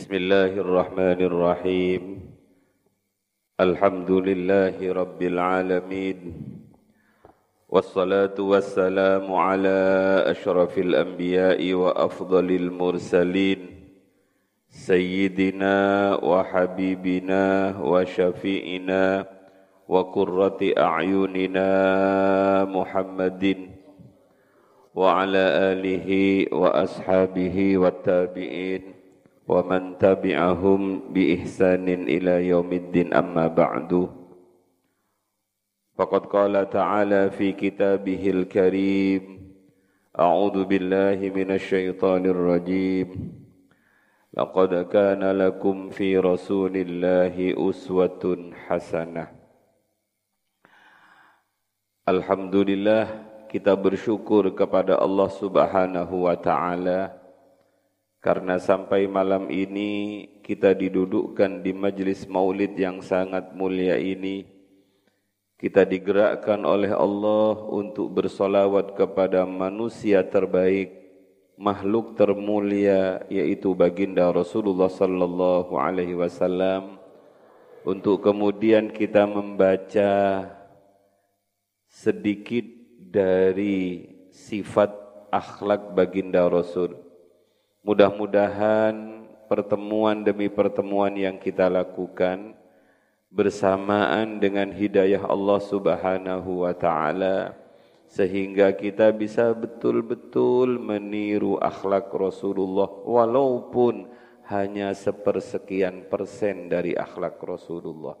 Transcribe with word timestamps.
بسم 0.00 0.16
الله 0.16 0.64
الرحمن 0.64 1.20
الرحيم. 1.28 2.02
الحمد 3.60 4.10
لله 4.10 4.92
رب 4.92 5.22
العالمين. 5.22 6.18
والصلاة 7.68 8.32
والسلام 8.32 9.32
على 9.32 9.78
أشرف 10.26 10.78
الأنبياء 10.78 11.60
وأفضل 11.72 12.48
المرسلين. 12.50 13.60
سيدنا 14.72 15.76
وحبيبنا 16.24 17.44
وشفيئنا 17.84 19.26
وقرة 19.88 20.60
أعيننا 20.78 21.70
محمد 22.64 23.44
وعلى 24.94 25.44
آله 25.72 26.08
وأصحابه 26.56 27.78
والتابعين. 27.78 28.99
ومن 29.49 29.97
تبعهم 29.97 31.13
بإحسان 31.13 31.87
إلى 31.89 32.47
يوم 32.47 32.69
الدين 32.73 33.13
أما 33.13 33.47
بعد 33.47 34.09
فقد 35.97 36.25
قال 36.25 36.69
تعالى 36.69 37.29
في 37.29 37.51
كتابه 37.51 38.29
الكريم 38.29 39.21
أعوذ 40.19 40.63
بالله 40.65 41.19
من 41.35 41.51
الشيطان 41.51 42.25
الرجيم 42.25 43.09
لقد 44.33 44.71
كان 44.91 45.23
لكم 45.23 45.89
في 45.89 46.17
رسول 46.17 46.73
الله 46.77 47.35
أسوة 47.69 48.23
حسنة 48.67 49.25
Alhamdulillah 52.05 53.09
kita 53.49 53.73
bersyukur 53.73 54.53
kepada 54.53 54.93
Allah 55.01 55.25
Subhanahu 55.25 56.29
wa 56.29 56.37
taala 56.37 57.17
karena 58.20 58.60
sampai 58.60 59.08
malam 59.08 59.48
ini 59.48 60.24
kita 60.44 60.76
didudukkan 60.76 61.64
di 61.64 61.72
majlis 61.72 62.28
maulid 62.28 62.76
yang 62.76 63.00
sangat 63.00 63.56
mulia 63.56 63.96
ini 63.96 64.44
kita 65.60 65.84
digerakkan 65.84 66.64
oleh 66.64 66.88
Allah 66.92 67.52
untuk 67.68 68.12
bersolawat 68.12 68.96
kepada 68.96 69.44
manusia 69.44 70.24
terbaik 70.24 71.00
makhluk 71.60 72.16
termulia 72.16 73.20
yaitu 73.28 73.76
baginda 73.76 74.32
Rasulullah 74.32 74.88
sallallahu 74.88 75.76
alaihi 75.76 76.16
wasallam 76.16 76.96
untuk 77.84 78.24
kemudian 78.24 78.88
kita 78.88 79.28
membaca 79.28 80.44
sedikit 81.88 82.64
dari 82.96 84.08
sifat 84.32 84.92
akhlak 85.28 85.92
baginda 85.92 86.46
Rasul. 86.48 87.09
Mudah-mudahan 87.80 89.24
pertemuan 89.48 90.20
demi 90.20 90.52
pertemuan 90.52 91.16
yang 91.16 91.40
kita 91.40 91.72
lakukan 91.72 92.52
bersamaan 93.32 94.36
dengan 94.36 94.68
hidayah 94.68 95.24
Allah 95.24 95.60
Subhanahu 95.64 96.68
wa 96.68 96.76
taala 96.76 97.56
sehingga 98.10 98.74
kita 98.74 99.14
bisa 99.16 99.54
betul-betul 99.56 100.76
meniru 100.76 101.56
akhlak 101.62 102.10
Rasulullah 102.10 102.90
walaupun 103.06 104.10
hanya 104.50 104.90
sepersekian 104.92 106.10
persen 106.10 106.66
dari 106.66 106.98
akhlak 106.98 107.38
Rasulullah. 107.38 108.18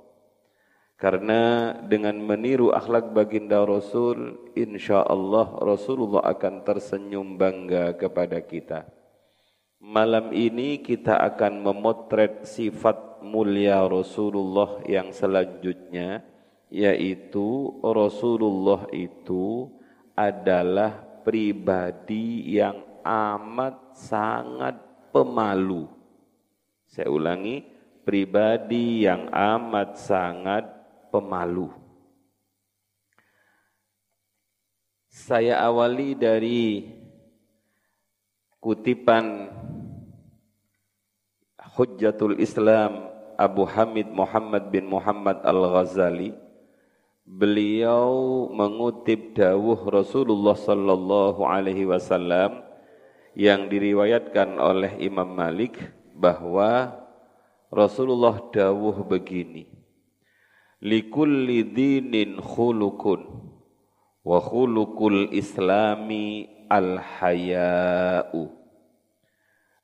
Karena 0.94 1.74
dengan 1.84 2.16
meniru 2.22 2.70
akhlak 2.70 3.10
baginda 3.10 3.66
Rasul, 3.66 4.38
insya 4.54 5.02
Allah 5.02 5.52
Rasulullah 5.58 6.22
akan 6.28 6.62
tersenyum 6.62 7.34
bangga 7.34 7.98
kepada 7.98 8.38
kita. 8.40 8.99
Malam 9.80 10.36
ini 10.36 10.76
kita 10.84 11.16
akan 11.16 11.64
memotret 11.64 12.44
sifat 12.44 13.24
mulia 13.24 13.80
Rasulullah 13.88 14.84
yang 14.84 15.08
selanjutnya, 15.08 16.20
yaitu 16.68 17.80
Rasulullah 17.80 18.84
itu 18.92 19.72
adalah 20.12 21.00
pribadi 21.24 22.60
yang 22.60 22.76
amat 23.00 23.96
sangat 23.96 24.76
pemalu. 25.16 25.88
Saya 26.84 27.08
ulangi, 27.08 27.64
pribadi 28.04 29.08
yang 29.08 29.32
amat 29.32 29.96
sangat 29.96 30.68
pemalu. 31.08 31.72
Saya 35.08 35.56
awali 35.64 36.12
dari 36.12 36.84
kutipan 38.60 39.48
Hujjatul 41.70 42.42
Islam 42.42 43.06
Abu 43.38 43.62
Hamid 43.62 44.10
Muhammad 44.10 44.74
bin 44.74 44.90
Muhammad 44.90 45.38
Al-Ghazali. 45.46 46.34
Beliau 47.22 48.50
mengutip 48.50 49.38
dawuh 49.38 49.78
Rasulullah 49.86 50.58
sallallahu 50.58 51.46
alaihi 51.46 51.86
wasallam 51.86 52.66
yang 53.38 53.70
diriwayatkan 53.70 54.58
oleh 54.58 54.98
Imam 54.98 55.30
Malik 55.30 55.78
bahwa 56.18 56.90
Rasulullah 57.70 58.42
dawuh 58.50 59.06
begini 59.06 59.70
likulli 60.82 61.62
dinin 61.62 62.40
khulukun 62.42 63.20
wa 64.26 64.38
khulukul 64.42 65.30
islami 65.30 66.50
al 66.66 66.98
haya'u 66.98 68.48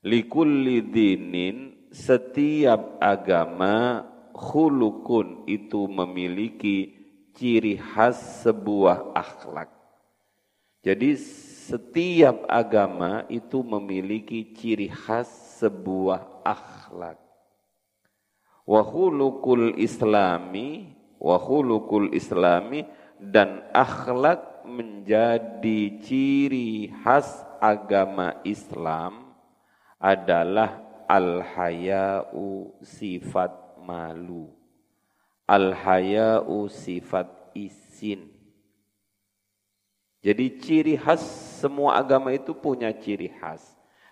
likulli 0.01 0.81
dinin 0.83 1.76
setiap 1.97 3.01
agama 3.01 4.05
khulukun 4.37 5.49
itu 5.49 5.89
memiliki 5.89 6.93
ciri 7.33 7.81
khas 7.81 8.45
sebuah 8.45 9.17
akhlak. 9.17 9.73
Jadi 10.85 11.17
setiap 11.67 12.45
agama 12.47 13.25
itu 13.33 13.65
memiliki 13.65 14.53
ciri 14.53 14.93
khas 14.93 15.27
sebuah 15.57 16.45
akhlak. 16.45 17.17
Wa 18.69 18.85
khuluqul 18.85 19.81
islami 19.81 20.93
wa 21.17 21.41
khuluqul 21.41 22.13
islami 22.13 22.85
dan 23.17 23.65
akhlak 23.73 24.69
menjadi 24.69 25.97
ciri 26.05 26.93
khas 27.03 27.41
agama 27.57 28.37
Islam 28.45 29.33
adalah 29.97 30.86
al-haya'u 31.07 32.75
sifat 32.83 33.79
malu. 33.83 34.51
Al-haya'u 35.47 36.67
sifat 36.67 37.31
isin. 37.55 38.31
Jadi 40.27 40.59
ciri 40.59 40.95
khas 40.99 41.23
semua 41.63 42.03
agama 42.03 42.35
itu 42.35 42.51
punya 42.51 42.91
ciri 42.91 43.31
khas. 43.31 43.63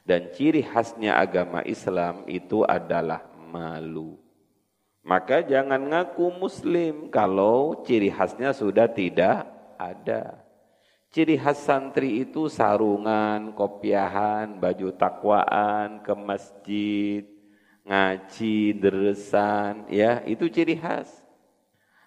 Dan 0.04 0.30
ciri 0.30 0.62
khasnya 0.62 1.16
agama 1.16 1.64
Islam 1.64 2.28
itu 2.28 2.62
adalah 2.62 3.24
malu. 3.50 4.20
Maka 5.00 5.40
jangan 5.44 5.80
ngaku 5.80 6.28
muslim 6.38 7.08
kalau 7.08 7.82
ciri 7.82 8.12
khasnya 8.12 8.52
sudah 8.52 8.84
tidak 8.88 9.48
ada. 9.80 10.43
Ciri 11.14 11.38
khas 11.38 11.62
santri 11.62 12.26
itu 12.26 12.50
sarungan, 12.50 13.54
kopiahan, 13.54 14.58
baju 14.58 14.90
takwaan, 14.98 16.02
ke 16.02 16.10
masjid, 16.10 17.22
ngaji, 17.86 18.74
deresan, 18.82 19.86
ya 19.86 20.26
itu 20.26 20.50
ciri 20.50 20.74
khas. 20.74 21.06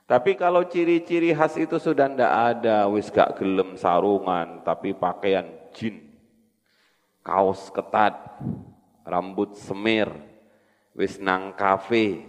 Tapi 0.04 0.36
kalau 0.36 0.68
ciri-ciri 0.68 1.32
khas 1.32 1.56
itu 1.56 1.80
sudah 1.80 2.12
ndak 2.12 2.34
ada, 2.60 2.92
wis 2.92 3.08
gak 3.08 3.40
gelem 3.40 3.80
sarungan, 3.80 4.60
tapi 4.68 4.92
pakaian 4.92 5.56
jin, 5.72 6.04
kaos 7.24 7.72
ketat, 7.72 8.12
rambut 9.08 9.56
semir, 9.56 10.12
wis 10.92 11.16
nang 11.16 11.56
kafe, 11.56 12.28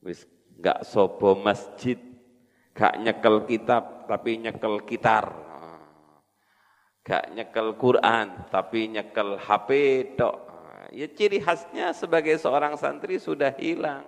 Wis 0.00 0.24
gak 0.56 0.88
sobo 0.88 1.36
masjid, 1.36 2.00
gak 2.72 2.96
nyekel 3.04 3.44
kitab 3.44 4.08
tapi 4.08 4.40
nyekel 4.40 4.80
gitar. 4.88 5.49
Gak 7.00 7.32
nyekel 7.32 7.74
Quran 7.80 8.48
tapi 8.52 8.92
nyekel 8.92 9.40
HP 9.40 9.70
tok. 10.20 10.36
Ya 10.90 11.06
ciri 11.06 11.38
khasnya 11.38 11.94
sebagai 11.94 12.34
seorang 12.36 12.74
santri 12.74 13.16
sudah 13.16 13.54
hilang. 13.56 14.04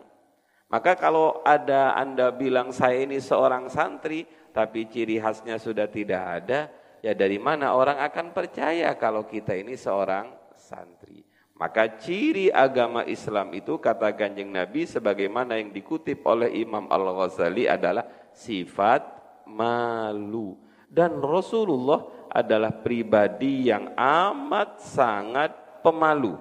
Maka 0.73 0.97
kalau 0.97 1.45
ada 1.45 1.95
Anda 1.95 2.33
bilang 2.33 2.73
saya 2.73 3.05
ini 3.05 3.21
seorang 3.21 3.69
santri 3.69 4.25
tapi 4.53 4.89
ciri 4.89 5.21
khasnya 5.21 5.61
sudah 5.61 5.89
tidak 5.89 6.23
ada, 6.43 6.73
ya 7.01 7.13
dari 7.13 7.37
mana 7.41 7.77
orang 7.77 8.01
akan 8.01 8.33
percaya 8.37 8.93
kalau 8.97 9.25
kita 9.29 9.57
ini 9.57 9.77
seorang 9.77 10.33
santri? 10.57 11.25
Maka 11.57 11.95
ciri 12.01 12.51
agama 12.51 13.07
Islam 13.07 13.55
itu 13.55 13.79
kata 13.79 14.17
kanjeng 14.19 14.51
Nabi 14.51 14.83
sebagaimana 14.83 15.61
yang 15.63 15.71
dikutip 15.71 16.27
oleh 16.27 16.51
Imam 16.59 16.91
Al-Ghazali 16.91 17.71
adalah 17.71 18.03
sifat 18.35 19.07
malu. 19.47 20.59
Dan 20.93 21.23
Rasulullah 21.23 22.22
adalah 22.33 22.73
pribadi 22.73 23.69
yang 23.69 23.93
amat 23.95 24.81
sangat 24.81 25.53
pemalu. 25.85 26.41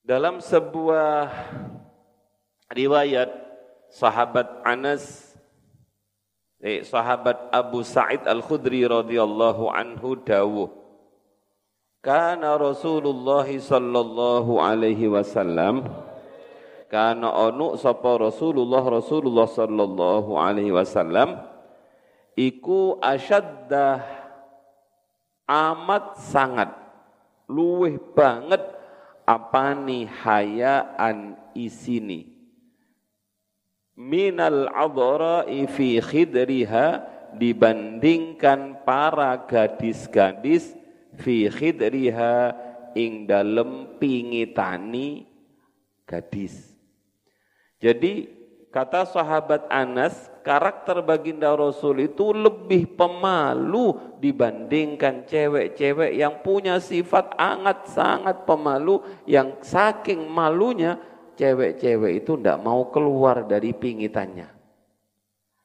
Dalam 0.00 0.40
sebuah 0.40 1.28
riwayat 2.72 3.28
sahabat 3.92 4.64
Anas 4.64 5.36
eh, 6.62 6.80
sahabat 6.82 7.52
Abu 7.52 7.84
Sa'id 7.84 8.24
Al-Khudri 8.24 8.86
radhiyallahu 8.86 9.70
anhu 9.70 10.18
dawuh 10.18 10.70
Kana 12.06 12.54
Rasulullah 12.54 13.50
sallallahu 13.50 14.62
alaihi 14.62 15.10
wasallam 15.10 15.90
kana 16.86 17.34
onu 17.50 17.74
sapa 17.74 18.14
Rasulullah 18.14 18.78
Rasulullah 18.86 19.50
sallallahu 19.50 20.38
alaihi 20.38 20.70
wasallam 20.70 21.42
iku 22.36 23.00
asyaddah 23.00 24.04
amat 25.48 26.20
sangat. 26.20 26.70
Luweh 27.46 27.96
banget 28.12 28.60
apani 29.24 30.04
hayaan 30.04 31.38
isini. 31.56 32.36
Minal 33.96 34.68
adhara'i 34.68 35.64
fi 35.64 36.02
khidriha 36.04 37.00
dibandingkan 37.32 38.84
para 38.84 39.48
gadis-gadis 39.48 40.76
fi 41.16 41.48
khidriha 41.48 42.52
ing 42.92 43.24
dalem 43.24 43.96
pingitani 43.96 45.24
gadis. 46.04 46.76
Jadi 47.80 48.28
kata 48.74 49.06
sahabat 49.08 49.64
Anas, 49.72 50.28
karakter 50.46 51.02
baginda 51.02 51.50
Rasul 51.58 52.06
itu 52.06 52.30
lebih 52.30 52.94
pemalu 52.94 54.14
dibandingkan 54.22 55.26
cewek-cewek 55.26 56.14
yang 56.14 56.38
punya 56.46 56.78
sifat 56.78 57.34
sangat 57.34 57.90
sangat 57.90 58.36
pemalu 58.46 59.02
yang 59.26 59.58
saking 59.58 60.22
malunya 60.30 61.02
cewek-cewek 61.34 62.22
itu 62.22 62.38
tidak 62.38 62.62
mau 62.62 62.86
keluar 62.94 63.42
dari 63.42 63.74
pingitannya. 63.74 64.46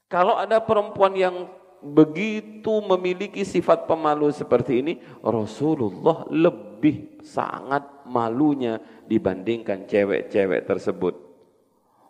Kalau 0.10 0.36
ada 0.36 0.58
perempuan 0.60 1.14
yang 1.14 1.46
begitu 1.80 2.82
memiliki 2.84 3.46
sifat 3.46 3.86
pemalu 3.86 4.34
seperti 4.34 4.82
ini, 4.82 4.94
Rasulullah 5.24 6.26
lebih 6.28 7.22
sangat 7.22 8.04
malunya 8.10 8.82
dibandingkan 9.06 9.86
cewek-cewek 9.86 10.66
tersebut. 10.68 11.31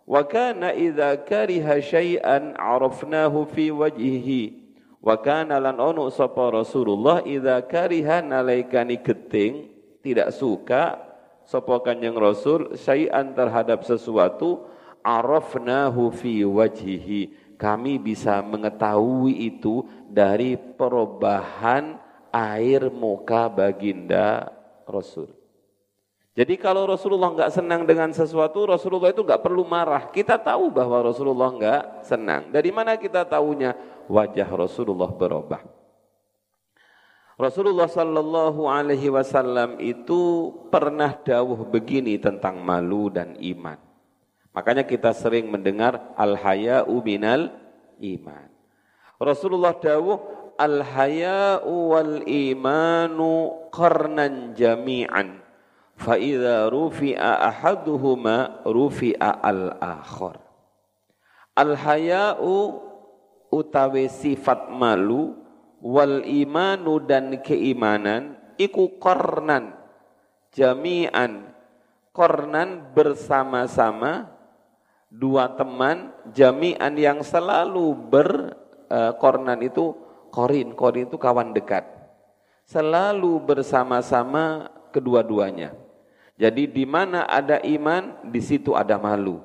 Wa 0.02 0.26
kana 0.26 0.74
idza 0.74 1.14
kariha 1.22 1.78
syai'an 1.78 2.58
arafnahu 2.58 3.46
fi 3.50 3.70
wajhihi. 3.70 4.42
Wa 5.02 5.18
kana 5.18 5.58
lan 5.58 5.78
ono 5.82 6.10
sapa 6.10 6.50
Rasulullah 6.50 7.22
idza 7.26 7.58
kariha 7.66 8.22
nalaikani 8.22 8.98
tidak 10.02 10.30
suka 10.34 10.98
sapa 11.46 11.82
Kanjeng 11.82 12.18
Rasul 12.18 12.74
syai'an 12.78 13.34
terhadap 13.34 13.82
sesuatu 13.82 14.66
arafnahu 15.02 16.14
fi 16.14 16.46
wajhihi. 16.46 17.54
Kami 17.58 17.98
bisa 18.02 18.42
mengetahui 18.42 19.46
itu 19.46 19.86
dari 20.10 20.58
perubahan 20.58 21.94
air 22.34 22.90
muka 22.90 23.46
baginda 23.46 24.50
Rasul. 24.82 25.41
Jadi 26.32 26.56
kalau 26.56 26.88
Rasulullah 26.88 27.28
nggak 27.28 27.52
senang 27.52 27.84
dengan 27.84 28.08
sesuatu, 28.08 28.64
Rasulullah 28.64 29.12
itu 29.12 29.20
nggak 29.20 29.44
perlu 29.44 29.68
marah. 29.68 30.08
Kita 30.08 30.40
tahu 30.40 30.72
bahwa 30.72 31.04
Rasulullah 31.04 31.52
nggak 31.52 31.82
senang. 32.08 32.48
Dari 32.48 32.72
mana 32.72 32.96
kita 32.96 33.28
tahunya? 33.28 33.76
Wajah 34.08 34.48
Rasulullah 34.48 35.12
berubah. 35.12 35.60
Rasulullah 37.36 37.84
Sallallahu 37.84 38.64
Alaihi 38.64 39.12
Wasallam 39.12 39.76
itu 39.76 40.52
pernah 40.72 41.12
dawuh 41.20 41.68
begini 41.68 42.16
tentang 42.16 42.64
malu 42.64 43.12
dan 43.12 43.36
iman. 43.36 43.76
Makanya 44.56 44.88
kita 44.88 45.12
sering 45.12 45.52
mendengar 45.52 46.16
al 46.16 46.36
hayau 46.40 46.96
minal 47.04 47.52
iman. 48.00 48.48
Rasulullah 49.20 49.76
dawuh 49.76 50.16
al 50.56 50.80
hayau 50.80 51.92
wal 51.92 52.24
imanu 52.24 53.52
qarnan 53.68 54.56
jami'an 54.56 55.42
fa 56.02 56.18
idza 56.18 56.66
rufi'a 56.66 57.46
ahaduhuma 57.46 58.66
rufi'a 58.66 59.38
al-akhar. 59.38 60.42
Al 61.54 61.78
haya'u 61.78 62.82
utawi 63.54 64.10
sifat 64.10 64.66
malu 64.74 65.38
wal 65.78 66.26
imanu 66.26 66.98
dan 67.06 67.38
keimanan 67.38 68.34
iku 68.58 68.98
kornan 68.98 69.78
jami'an. 70.50 71.54
Kornan 72.12 72.92
bersama-sama 72.92 74.28
dua 75.08 75.48
teman 75.56 76.12
jami'an 76.28 76.92
yang 77.00 77.24
selalu 77.24 77.96
ber 77.96 78.52
uh, 78.92 79.16
kornan 79.16 79.64
itu 79.64 79.96
korin 80.28 80.76
korin 80.76 81.08
itu 81.08 81.16
kawan 81.16 81.56
dekat. 81.56 81.88
Selalu 82.68 83.40
bersama-sama 83.40 84.68
kedua-duanya 84.92 85.81
jadi 86.37 86.69
di 86.69 86.85
mana 86.85 87.25
ada 87.25 87.57
iman, 87.65 88.13
di 88.21 88.37
situ 88.45 88.77
ada 88.77 89.01
malu. 89.01 89.41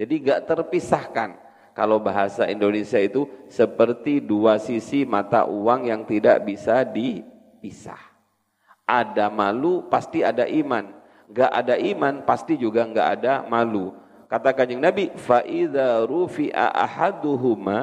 Jadi 0.00 0.24
gak 0.24 0.48
terpisahkan. 0.48 1.36
Kalau 1.76 2.00
bahasa 2.00 2.48
Indonesia 2.48 2.98
itu 2.98 3.28
seperti 3.46 4.18
dua 4.18 4.58
sisi 4.58 5.04
mata 5.04 5.46
uang 5.46 5.86
yang 5.86 6.02
tidak 6.08 6.42
bisa 6.48 6.82
dipisah. 6.82 8.00
Ada 8.88 9.28
malu, 9.28 9.84
pasti 9.86 10.24
ada 10.24 10.48
iman. 10.48 10.96
Gak 11.28 11.52
ada 11.52 11.76
iman, 11.76 12.24
pasti 12.24 12.56
juga 12.56 12.88
gak 12.88 13.08
ada 13.20 13.44
malu. 13.44 13.92
Kata 14.32 14.56
kanjeng 14.56 14.80
Nabi, 14.80 15.12
فَإِذَا 15.12 16.08
رُفِعَ 16.08 16.56
أَحَدُهُمَا 16.56 17.80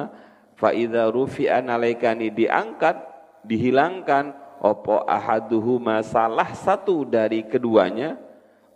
فَإِذَا 0.58 1.02
رُفِعَ 1.14 1.50
nalaikani 1.62 2.34
diangkat, 2.34 2.98
dihilangkan, 3.46 4.34
opo 4.61 5.01
ahaduhuma 5.09 6.05
salah 6.05 6.53
satu 6.53 7.01
dari 7.03 7.49
keduanya 7.49 8.21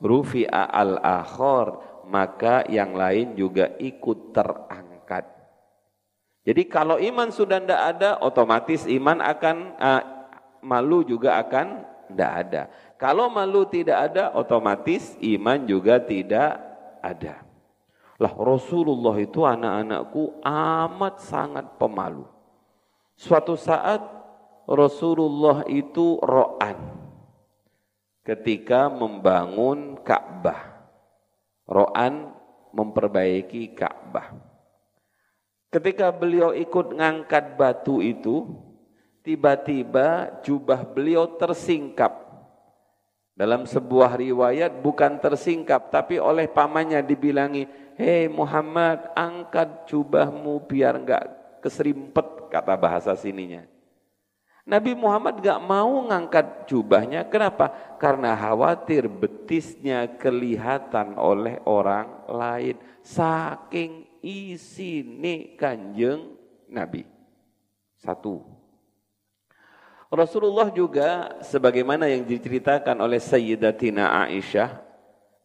rufi'a 0.02 0.66
al 0.74 0.98
akhor 1.00 1.86
maka 2.10 2.66
yang 2.70 2.94
lain 2.94 3.34
juga 3.38 3.74
ikut 3.82 4.34
terangkat. 4.34 5.26
Jadi 6.46 6.64
kalau 6.70 7.02
iman 7.02 7.34
sudah 7.34 7.58
tidak 7.58 7.82
ada, 7.98 8.10
otomatis 8.22 8.86
iman 8.86 9.18
akan 9.18 9.58
uh, 9.82 10.04
malu 10.62 11.02
juga 11.02 11.42
akan 11.42 11.82
tidak 12.06 12.32
ada. 12.46 12.64
Kalau 13.02 13.34
malu 13.34 13.66
tidak 13.66 14.14
ada, 14.14 14.30
otomatis 14.38 15.18
iman 15.26 15.66
juga 15.66 15.98
tidak 15.98 16.62
ada. 17.02 17.42
Lah 18.22 18.34
Rasulullah 18.38 19.18
itu 19.18 19.42
anak-anakku 19.42 20.40
amat 20.46 21.16
sangat 21.20 21.66
pemalu. 21.82 22.30
Suatu 23.18 23.58
saat 23.58 24.00
Rasulullah 24.66 25.62
itu 25.70 26.18
ro'an 26.26 26.78
ketika 28.26 28.90
membangun 28.90 30.02
Ka'bah. 30.02 30.90
Ro'an 31.70 32.34
memperbaiki 32.74 33.78
Ka'bah. 33.78 34.34
Ketika 35.70 36.10
beliau 36.10 36.50
ikut 36.50 36.98
ngangkat 36.98 37.54
batu 37.54 38.02
itu, 38.02 38.50
tiba-tiba 39.22 40.42
jubah 40.42 40.82
beliau 40.82 41.30
tersingkap. 41.38 42.26
Dalam 43.36 43.68
sebuah 43.68 44.16
riwayat 44.16 44.80
bukan 44.80 45.20
tersingkap, 45.20 45.92
tapi 45.92 46.18
oleh 46.18 46.48
pamannya 46.48 47.04
dibilangi, 47.04 47.68
Hei 48.00 48.32
Muhammad, 48.32 49.12
angkat 49.14 49.92
jubahmu 49.92 50.64
biar 50.64 50.96
enggak 50.96 51.24
keserimpet, 51.60 52.48
kata 52.48 52.74
bahasa 52.80 53.12
sininya. 53.20 53.75
Nabi 54.66 54.98
Muhammad 54.98 55.46
gak 55.46 55.62
mau 55.62 56.10
ngangkat 56.10 56.66
jubahnya. 56.66 57.22
Kenapa? 57.30 57.70
Karena 58.02 58.34
khawatir 58.34 59.06
betisnya 59.06 60.10
kelihatan 60.18 61.14
oleh 61.22 61.62
orang 61.70 62.26
lain. 62.26 62.74
Saking 63.06 64.10
isi 64.26 65.06
nih 65.06 65.54
kanjeng 65.54 66.34
Nabi. 66.66 67.06
Satu. 68.02 68.42
Rasulullah 70.10 70.74
juga 70.74 71.38
sebagaimana 71.46 72.10
yang 72.10 72.26
diceritakan 72.26 72.98
oleh 73.06 73.22
Sayyidatina 73.22 74.26
Aisyah 74.26 74.82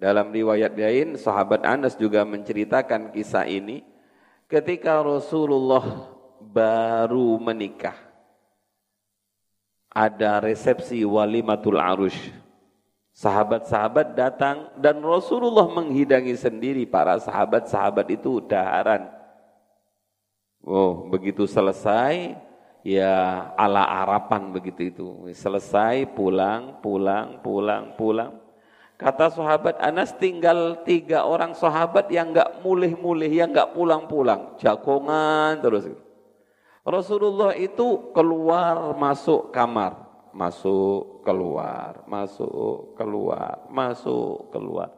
dalam 0.01 0.33
riwayat 0.33 0.73
lain 0.73 1.21
sahabat 1.21 1.61
Anas 1.69 1.93
juga 1.93 2.25
menceritakan 2.25 3.13
kisah 3.13 3.45
ini 3.45 3.85
ketika 4.49 4.97
Rasulullah 5.05 6.09
baru 6.41 7.37
menikah 7.37 8.10
ada 9.91 10.39
resepsi 10.39 11.03
walimatul 11.03 11.79
arush. 11.83 12.31
Sahabat-sahabat 13.11 14.17
datang 14.17 14.71
dan 14.79 15.03
Rasulullah 15.03 15.67
menghidangi 15.69 16.33
sendiri 16.39 16.87
para 16.87 17.19
sahabat-sahabat 17.21 18.07
itu 18.09 18.41
daharan. 18.41 19.11
Oh, 20.65 21.11
begitu 21.11 21.45
selesai 21.45 22.39
ya 22.87 23.51
ala 23.59 23.85
harapan 23.85 24.55
begitu 24.55 24.89
itu. 24.89 25.07
Selesai 25.37 26.09
pulang, 26.17 26.81
pulang, 26.81 27.43
pulang, 27.45 27.93
pulang. 27.99 28.33
Kata 29.01 29.33
sahabat 29.33 29.81
Anas 29.81 30.13
tinggal 30.17 30.85
tiga 30.85 31.25
orang 31.25 31.57
sahabat 31.57 32.13
yang 32.13 32.37
nggak 32.37 32.61
mulih-mulih, 32.61 33.33
yang 33.33 33.49
nggak 33.49 33.73
pulang-pulang, 33.73 34.61
jagongan 34.61 35.57
terus. 35.61 35.89
Rasulullah 36.91 37.55
itu 37.55 38.11
keluar 38.11 38.93
masuk 38.99 39.55
kamar, 39.55 39.97
masuk 40.35 41.23
keluar, 41.23 42.03
masuk 42.05 42.99
keluar, 42.99 43.65
masuk 43.71 44.51
keluar. 44.51 44.91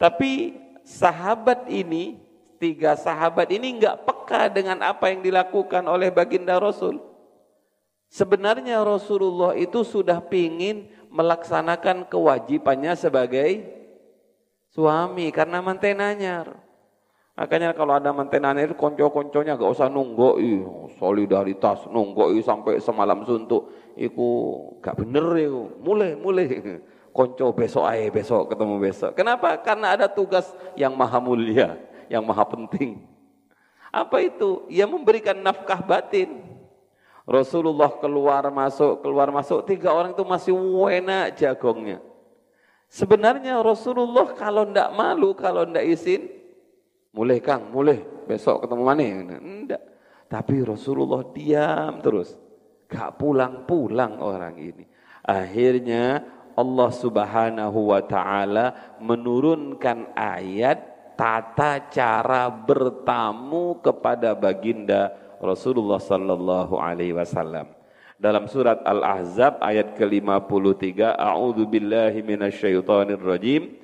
Tapi 0.00 0.56
sahabat 0.82 1.68
ini, 1.68 2.18
tiga 2.58 2.96
sahabat 2.96 3.52
ini 3.52 3.78
nggak 3.78 4.08
peka 4.08 4.48
dengan 4.50 4.80
apa 4.82 5.12
yang 5.12 5.20
dilakukan 5.20 5.84
oleh 5.86 6.08
baginda 6.08 6.56
Rasul. 6.56 6.98
Sebenarnya 8.08 8.80
Rasulullah 8.80 9.58
itu 9.58 9.82
sudah 9.82 10.22
pingin 10.22 10.86
melaksanakan 11.10 12.06
kewajibannya 12.06 12.94
sebagai 12.94 13.66
suami 14.70 15.30
karena 15.34 15.58
mantenanya. 15.58 16.63
Makanya 17.34 17.74
kalau 17.74 17.98
ada 17.98 18.14
mantenanya 18.14 18.62
itu 18.62 18.78
konco-konconya 18.78 19.58
gak 19.58 19.72
usah 19.74 19.90
nunggu, 19.90 20.38
solidaritas 21.02 21.82
nunggu 21.90 22.30
sampai 22.38 22.78
semalam 22.78 23.26
suntuk, 23.26 23.74
iku 23.98 24.54
gak 24.78 25.02
bener 25.02 25.26
itu, 25.42 25.66
mulai 25.82 26.14
mulai 26.14 26.46
konco 27.10 27.50
besok 27.50 27.90
aja 27.90 28.06
besok 28.14 28.54
ketemu 28.54 28.74
besok. 28.78 29.10
Kenapa? 29.18 29.58
Karena 29.58 29.98
ada 29.98 30.06
tugas 30.06 30.46
yang 30.78 30.94
maha 30.94 31.18
mulia, 31.18 31.74
yang 32.06 32.22
maha 32.22 32.46
penting. 32.46 33.02
Apa 33.90 34.22
itu? 34.22 34.66
Ia 34.70 34.86
memberikan 34.86 35.34
nafkah 35.34 35.82
batin. 35.82 36.38
Rasulullah 37.26 37.90
keluar 37.98 38.46
masuk, 38.46 39.02
keluar 39.02 39.34
masuk, 39.34 39.66
tiga 39.66 39.90
orang 39.90 40.14
itu 40.14 40.22
masih 40.22 40.54
wena 40.54 41.34
jagongnya. 41.34 41.98
Sebenarnya 42.86 43.58
Rasulullah 43.58 44.30
kalau 44.38 44.70
ndak 44.70 44.94
malu, 44.94 45.34
kalau 45.34 45.66
ndak 45.66 45.82
izin, 45.82 46.43
mulai 47.14 47.38
Kang, 47.38 47.70
mulai, 47.70 48.02
besok 48.26 48.66
ketemu 48.66 48.82
mana? 48.82 49.02
Enggak. 49.38 49.82
Tapi 50.26 50.66
Rasulullah 50.66 51.22
diam 51.30 52.02
terus. 52.02 52.34
Gak 52.90 53.16
pulang-pulang 53.16 54.18
orang 54.20 54.58
ini. 54.58 54.84
Akhirnya 55.24 56.20
Allah 56.54 56.90
subhanahu 56.92 57.94
wa 57.94 58.02
ta'ala 58.04 58.98
menurunkan 59.00 60.12
ayat 60.14 60.94
tata 61.14 61.90
cara 61.90 62.50
bertamu 62.50 63.78
kepada 63.78 64.34
baginda 64.34 65.14
Rasulullah 65.38 66.02
sallallahu 66.02 66.78
alaihi 66.78 67.14
wasallam. 67.14 67.70
Dalam 68.14 68.46
surat 68.46 68.78
Al-Ahzab 68.86 69.58
ayat 69.58 69.98
ke-53, 69.98 71.18
A'udzu 71.18 71.66
billahi 71.66 72.22
minasyaitonir 72.22 73.20
rajim. 73.20 73.83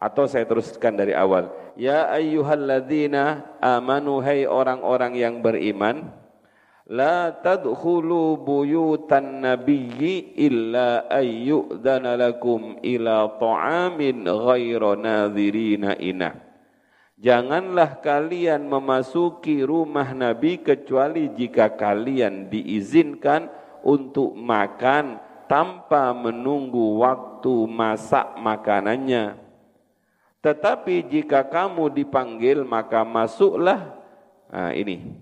Atau 0.00 0.24
saya 0.24 0.48
teruskan 0.48 0.96
dari 0.96 1.12
awal. 1.12 1.52
Ya 1.76 2.08
ayyuhalladzina 2.08 3.60
amanu 3.60 4.24
hai 4.24 4.48
orang-orang 4.48 5.12
yang 5.12 5.44
beriman. 5.44 6.08
La 6.90 7.30
tadkhulu 7.30 8.40
buyutan 8.40 9.44
nabiyyi 9.44 10.40
illa 10.40 11.06
ayyudana 11.06 12.18
lakum 12.18 12.80
ila 12.82 13.38
ta'amin 13.38 14.26
ghaira 14.26 14.98
nadhirina 14.98 15.94
inah. 16.00 16.34
Janganlah 17.20 18.00
kalian 18.00 18.64
memasuki 18.64 19.60
rumah 19.60 20.16
Nabi 20.16 20.64
kecuali 20.64 21.28
jika 21.36 21.76
kalian 21.76 22.48
diizinkan 22.48 23.52
untuk 23.84 24.32
makan 24.32 25.20
tanpa 25.44 26.16
menunggu 26.16 26.96
waktu 26.96 27.68
masak 27.68 28.40
makanannya. 28.40 29.49
Tetapi 30.40 31.04
jika 31.08 31.44
kamu 31.44 31.92
dipanggil 31.92 32.64
maka 32.64 33.04
masuklah. 33.04 33.96
Nah, 34.48 34.72
ini. 34.72 35.16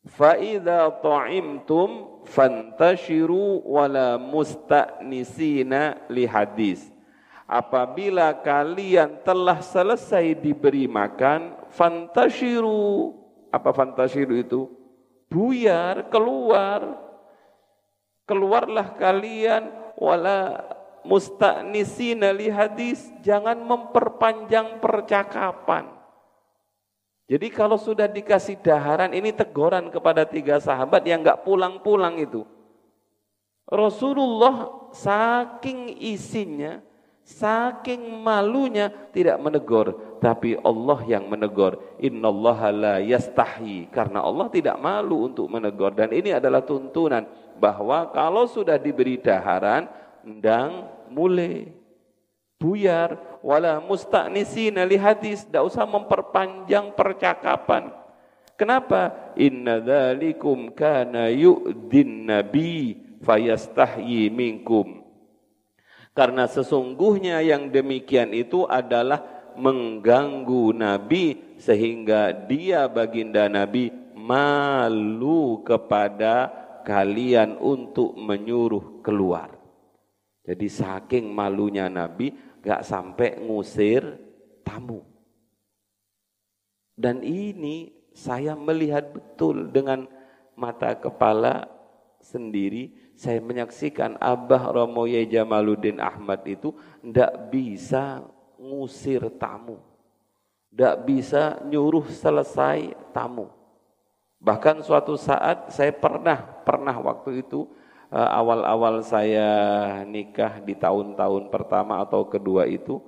Fa'idha 0.00 0.88
ta'imtum 1.00 2.24
fantashiru 2.24 3.64
wala 3.68 4.16
musta'nisina 4.16 6.08
li 6.08 6.24
hadis 6.24 6.88
apabila 7.50 8.30
kalian 8.38 9.18
telah 9.26 9.58
selesai 9.58 10.38
diberi 10.38 10.86
makan, 10.86 11.58
fantashiru. 11.74 13.18
Apa 13.50 13.74
fantashiru 13.74 14.38
itu? 14.38 14.70
Buyar, 15.26 16.06
keluar. 16.06 16.94
Keluarlah 18.22 18.94
kalian 18.94 19.74
wala 19.98 20.62
musta'nisina 21.06 22.32
li 22.34 22.48
hadis. 22.48 23.10
Jangan 23.24 23.60
memperpanjang 23.62 24.82
percakapan. 24.82 25.88
Jadi 27.30 27.46
kalau 27.54 27.78
sudah 27.78 28.10
dikasih 28.10 28.58
daharan, 28.58 29.14
ini 29.14 29.30
teguran 29.30 29.86
kepada 29.94 30.26
tiga 30.26 30.58
sahabat 30.58 31.06
yang 31.06 31.22
nggak 31.22 31.46
pulang-pulang 31.46 32.18
itu. 32.18 32.42
Rasulullah 33.70 34.90
saking 34.90 35.94
isinya, 36.02 36.82
Saking 37.30 38.10
malunya 38.26 38.90
tidak 39.14 39.38
menegur, 39.38 40.18
tapi 40.18 40.58
Allah 40.66 40.98
yang 41.06 41.30
menegur. 41.30 41.78
Innallaha 42.02 42.74
la 42.74 42.96
yastahi 42.98 43.86
karena 43.86 44.26
Allah 44.26 44.50
tidak 44.50 44.74
malu 44.82 45.30
untuk 45.30 45.46
menegur 45.46 45.94
dan 45.94 46.10
ini 46.10 46.34
adalah 46.34 46.66
tuntunan 46.66 47.22
bahwa 47.62 48.10
kalau 48.10 48.50
sudah 48.50 48.80
diberi 48.82 49.14
daharan 49.22 49.86
ndang 50.24 50.88
mulai 51.12 51.70
buyar 52.60 53.40
wala 53.40 53.80
musta'nisina 53.80 54.84
li 54.84 55.00
hadis, 55.00 55.48
tidak 55.48 55.64
usah 55.72 55.88
memperpanjang 55.88 56.92
percakapan. 56.92 57.88
Kenapa? 58.60 59.32
Inna 59.40 59.80
dzalikum 59.80 60.76
kana 60.76 61.32
yu'din 61.32 62.28
nabi 62.28 63.00
fayastahyi 63.24 64.28
minkum. 64.28 65.00
Karena 66.12 66.44
sesungguhnya 66.44 67.40
yang 67.40 67.72
demikian 67.72 68.36
itu 68.36 68.68
adalah 68.68 69.40
mengganggu 69.56 70.74
Nabi 70.74 71.56
sehingga 71.56 72.34
dia 72.34 72.90
baginda 72.90 73.46
Nabi 73.46 73.92
malu 74.12 75.62
kepada 75.62 76.50
kalian 76.82 77.56
untuk 77.60 78.16
menyuruh 78.18 79.00
keluar. 79.04 79.59
Jadi 80.50 80.66
saking 80.66 81.30
malunya 81.30 81.86
Nabi 81.86 82.34
gak 82.58 82.82
sampai 82.82 83.38
ngusir 83.38 84.02
tamu. 84.66 85.06
Dan 86.98 87.22
ini 87.22 87.94
saya 88.10 88.58
melihat 88.58 89.14
betul 89.14 89.70
dengan 89.70 90.10
mata 90.58 90.98
kepala 90.98 91.70
sendiri 92.18 93.14
saya 93.14 93.38
menyaksikan 93.38 94.18
Abah 94.18 94.74
Romoye 94.74 95.22
Jamaluddin 95.30 96.02
Ahmad 96.02 96.42
itu 96.50 96.74
tidak 96.98 97.52
bisa 97.54 98.26
ngusir 98.58 99.30
tamu. 99.38 99.78
Tidak 100.74 101.06
bisa 101.06 101.62
nyuruh 101.62 102.10
selesai 102.10 102.90
tamu. 103.14 103.54
Bahkan 104.42 104.82
suatu 104.82 105.14
saat 105.14 105.70
saya 105.70 105.94
pernah, 105.94 106.42
pernah 106.66 106.96
waktu 106.98 107.46
itu 107.46 107.70
awal-awal 108.10 109.06
saya 109.06 109.48
nikah 110.02 110.58
di 110.58 110.74
tahun-tahun 110.74 111.46
pertama 111.46 112.02
atau 112.02 112.26
kedua 112.26 112.66
itu, 112.66 112.98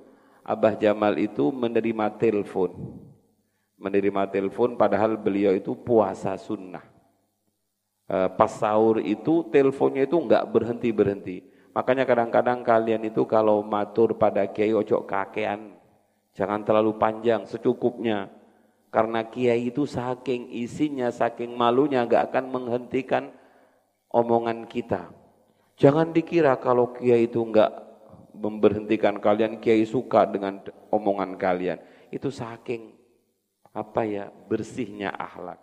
Abah 0.43 0.75
Jamal 0.79 1.19
itu 1.19 1.51
menerima 1.51 2.15
telepon. 2.15 2.71
Menerima 3.75 4.31
telepon 4.31 4.79
padahal 4.79 5.19
beliau 5.19 5.51
itu 5.51 5.75
puasa 5.75 6.35
sunnah. 6.39 6.83
Eh, 8.07 8.29
pas 8.35 8.51
sahur 8.51 8.99
itu 8.99 9.47
teleponnya 9.47 10.03
itu 10.03 10.19
enggak 10.19 10.43
berhenti-berhenti. 10.51 11.51
Makanya 11.71 12.03
kadang-kadang 12.03 12.59
kalian 12.63 13.03
itu 13.07 13.23
kalau 13.23 13.63
matur 13.63 14.15
pada 14.19 14.45
kiai 14.45 14.75
ojo 14.75 15.03
kakean, 15.07 15.73
jangan 16.35 16.61
terlalu 16.63 16.95
panjang, 16.99 17.47
secukupnya. 17.47 18.31
Karena 18.93 19.25
kiai 19.25 19.73
itu 19.73 19.87
saking 19.87 20.51
isinya, 20.53 21.09
saking 21.09 21.55
malunya 21.55 22.03
enggak 22.03 22.31
akan 22.31 22.45
menghentikan 22.51 23.31
omongan 24.13 24.69
kita. 24.69 25.09
Jangan 25.73 26.13
dikira 26.13 26.53
kalau 26.61 26.93
kiai 26.93 27.25
itu 27.25 27.41
enggak 27.41 27.73
memberhentikan 28.37 29.17
kalian, 29.17 29.57
kiai 29.57 29.83
suka 29.83 30.29
dengan 30.29 30.61
omongan 30.93 31.33
kalian. 31.35 31.81
Itu 32.13 32.29
saking 32.29 32.93
apa 33.73 34.05
ya 34.05 34.29
bersihnya 34.29 35.09
akhlak. 35.17 35.57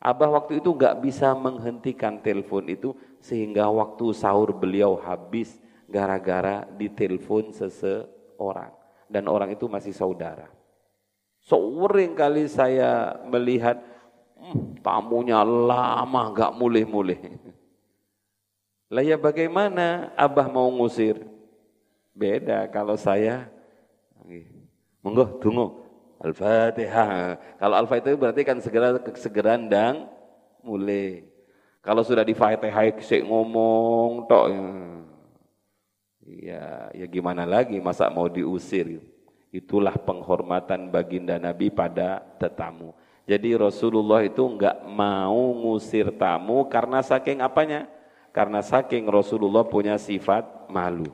Abah 0.00 0.40
waktu 0.40 0.64
itu 0.64 0.72
nggak 0.72 1.04
bisa 1.04 1.36
menghentikan 1.36 2.24
telepon 2.24 2.64
itu 2.72 2.96
sehingga 3.20 3.68
waktu 3.68 4.16
sahur 4.16 4.56
beliau 4.56 4.96
habis 4.96 5.60
gara-gara 5.84 6.64
ditelepon 6.80 7.52
seseorang 7.52 8.72
dan 9.12 9.28
orang 9.28 9.52
itu 9.52 9.68
masih 9.68 9.92
saudara. 9.92 10.48
Sering 11.44 12.16
kali 12.16 12.48
saya 12.48 13.20
melihat 13.28 13.76
hmm, 14.40 14.80
tamunya 14.80 15.44
lama 15.44 16.32
nggak 16.32 16.56
mulih-mulih. 16.56 17.20
Lah 18.90 19.06
ya 19.06 19.14
bagaimana 19.14 20.10
Abah 20.18 20.50
mau 20.50 20.66
ngusir? 20.66 21.22
Beda 22.10 22.66
kalau 22.66 22.98
saya 22.98 23.46
monggo 24.98 25.38
tunggu 25.38 25.86
Al-Fatihah. 26.18 27.38
Kalau 27.56 27.78
Al-Fatihah 27.78 28.12
itu 28.12 28.20
berarti 28.20 28.42
kan 28.42 28.58
segera 28.58 28.98
segera 29.14 29.54
ndang 29.54 30.10
mulai. 30.66 31.22
Kalau 31.80 32.02
sudah 32.02 32.26
di 32.26 32.34
Fatihah 32.34 32.98
sik 32.98 33.22
ngomong 33.22 34.26
tok 34.26 34.46
ya. 36.26 36.90
Ya 36.90 37.06
gimana 37.06 37.46
lagi 37.46 37.78
masa 37.78 38.10
mau 38.10 38.26
diusir. 38.26 39.00
Itulah 39.54 39.94
penghormatan 40.02 40.90
baginda 40.90 41.38
Nabi 41.38 41.70
pada 41.70 42.26
tetamu. 42.42 42.90
Jadi 43.22 43.54
Rasulullah 43.54 44.26
itu 44.26 44.42
enggak 44.42 44.82
mau 44.82 45.54
ngusir 45.54 46.10
tamu 46.18 46.66
karena 46.66 46.98
saking 47.06 47.38
apanya? 47.38 47.86
Karena 48.30 48.62
saking 48.62 49.10
Rasulullah 49.10 49.66
punya 49.66 49.98
sifat 49.98 50.70
malu. 50.70 51.10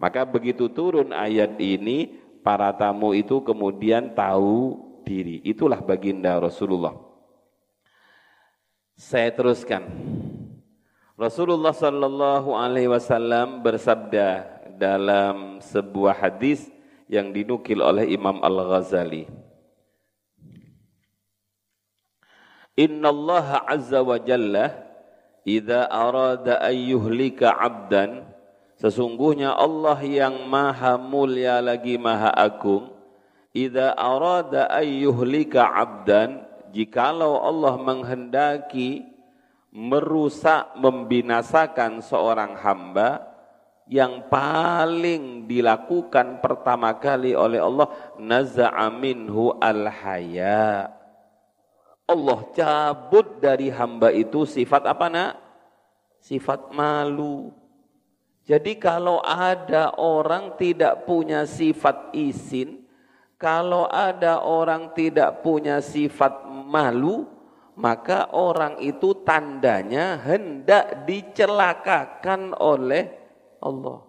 Maka 0.00 0.24
begitu 0.24 0.70
turun 0.72 1.12
ayat 1.12 1.60
ini, 1.60 2.16
para 2.40 2.72
tamu 2.72 3.12
itu 3.12 3.44
kemudian 3.44 4.16
tahu 4.16 4.80
diri. 5.04 5.44
Itulah 5.44 5.84
baginda 5.84 6.40
Rasulullah. 6.40 6.96
Saya 8.96 9.28
teruskan. 9.30 9.84
Rasulullah 11.18 11.74
sallallahu 11.74 12.54
alaihi 12.54 12.88
wasallam 12.88 13.60
bersabda 13.60 14.58
dalam 14.78 15.58
sebuah 15.58 16.14
hadis 16.14 16.70
yang 17.10 17.34
dinukil 17.34 17.82
oleh 17.82 18.06
Imam 18.06 18.38
Al-Ghazali. 18.38 19.26
Inna 22.78 23.10
Allah 23.10 23.66
azza 23.66 23.98
wa 23.98 24.14
jalla 24.22 24.87
idza 25.48 25.88
arada 25.88 26.60
ayyuhlika 26.60 27.56
'abdan 27.56 28.28
Sesungguhnya 28.78 29.58
Allah 29.58 29.98
yang 30.06 30.46
maha 30.46 30.94
mulia 30.94 31.58
lagi 31.58 31.98
maha 31.98 32.30
agung. 32.30 32.94
Idza 33.50 33.90
arada 33.98 34.70
ayyuhlika 34.70 35.66
abdan. 35.66 36.46
Jikalau 36.70 37.42
Allah 37.42 37.74
menghendaki 37.74 39.02
merusak, 39.74 40.78
membinasakan 40.78 41.98
seorang 42.06 42.54
hamba, 42.54 43.26
yang 43.90 44.30
paling 44.30 45.50
dilakukan 45.50 46.38
pertama 46.38 46.94
kali 47.02 47.34
oleh 47.34 47.58
Allah 47.58 47.88
naza'a 48.20 48.94
minhu 48.94 49.58
al-haya. 49.58 50.97
Allah 52.08 52.40
cabut 52.56 53.36
dari 53.36 53.68
hamba 53.68 54.08
itu 54.08 54.48
sifat 54.48 54.88
apa 54.88 55.06
nak? 55.12 55.32
Sifat 56.24 56.72
malu. 56.72 57.52
Jadi 58.48 58.80
kalau 58.80 59.20
ada 59.20 59.92
orang 60.00 60.56
tidak 60.56 61.04
punya 61.04 61.44
sifat 61.44 62.16
izin, 62.16 62.80
kalau 63.36 63.84
ada 63.92 64.40
orang 64.40 64.96
tidak 64.96 65.44
punya 65.44 65.84
sifat 65.84 66.48
malu, 66.48 67.28
maka 67.76 68.32
orang 68.32 68.80
itu 68.80 69.12
tandanya 69.20 70.16
hendak 70.16 71.04
dicelakakan 71.04 72.56
oleh 72.56 73.12
Allah. 73.60 74.08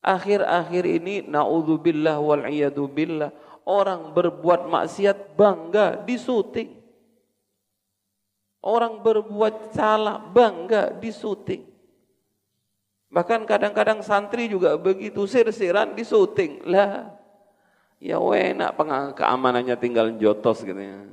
Akhir-akhir 0.00 0.88
ini 0.88 1.20
naudzubillah 1.28 2.16
wal 2.16 2.48
billah 2.90 3.30
orang 3.68 4.16
berbuat 4.16 4.64
maksiat 4.72 5.36
bangga 5.36 6.00
disuting. 6.08 6.77
Orang 8.58 9.06
berbuat 9.06 9.70
salah 9.70 10.18
bangga 10.18 10.90
disuting. 10.98 11.62
Bahkan 13.08 13.48
kadang-kadang 13.48 14.04
santri 14.04 14.52
juga 14.52 14.76
begitu 14.76 15.24
sir-siran 15.24 15.96
di 15.96 16.04
syuting. 16.04 16.68
Lah, 16.68 17.08
ya 17.96 18.20
enak 18.20 18.76
keamanannya 19.16 19.76
tinggal 19.80 20.12
jotos 20.20 20.60
gitu 20.60 20.76
ya. 20.76 21.08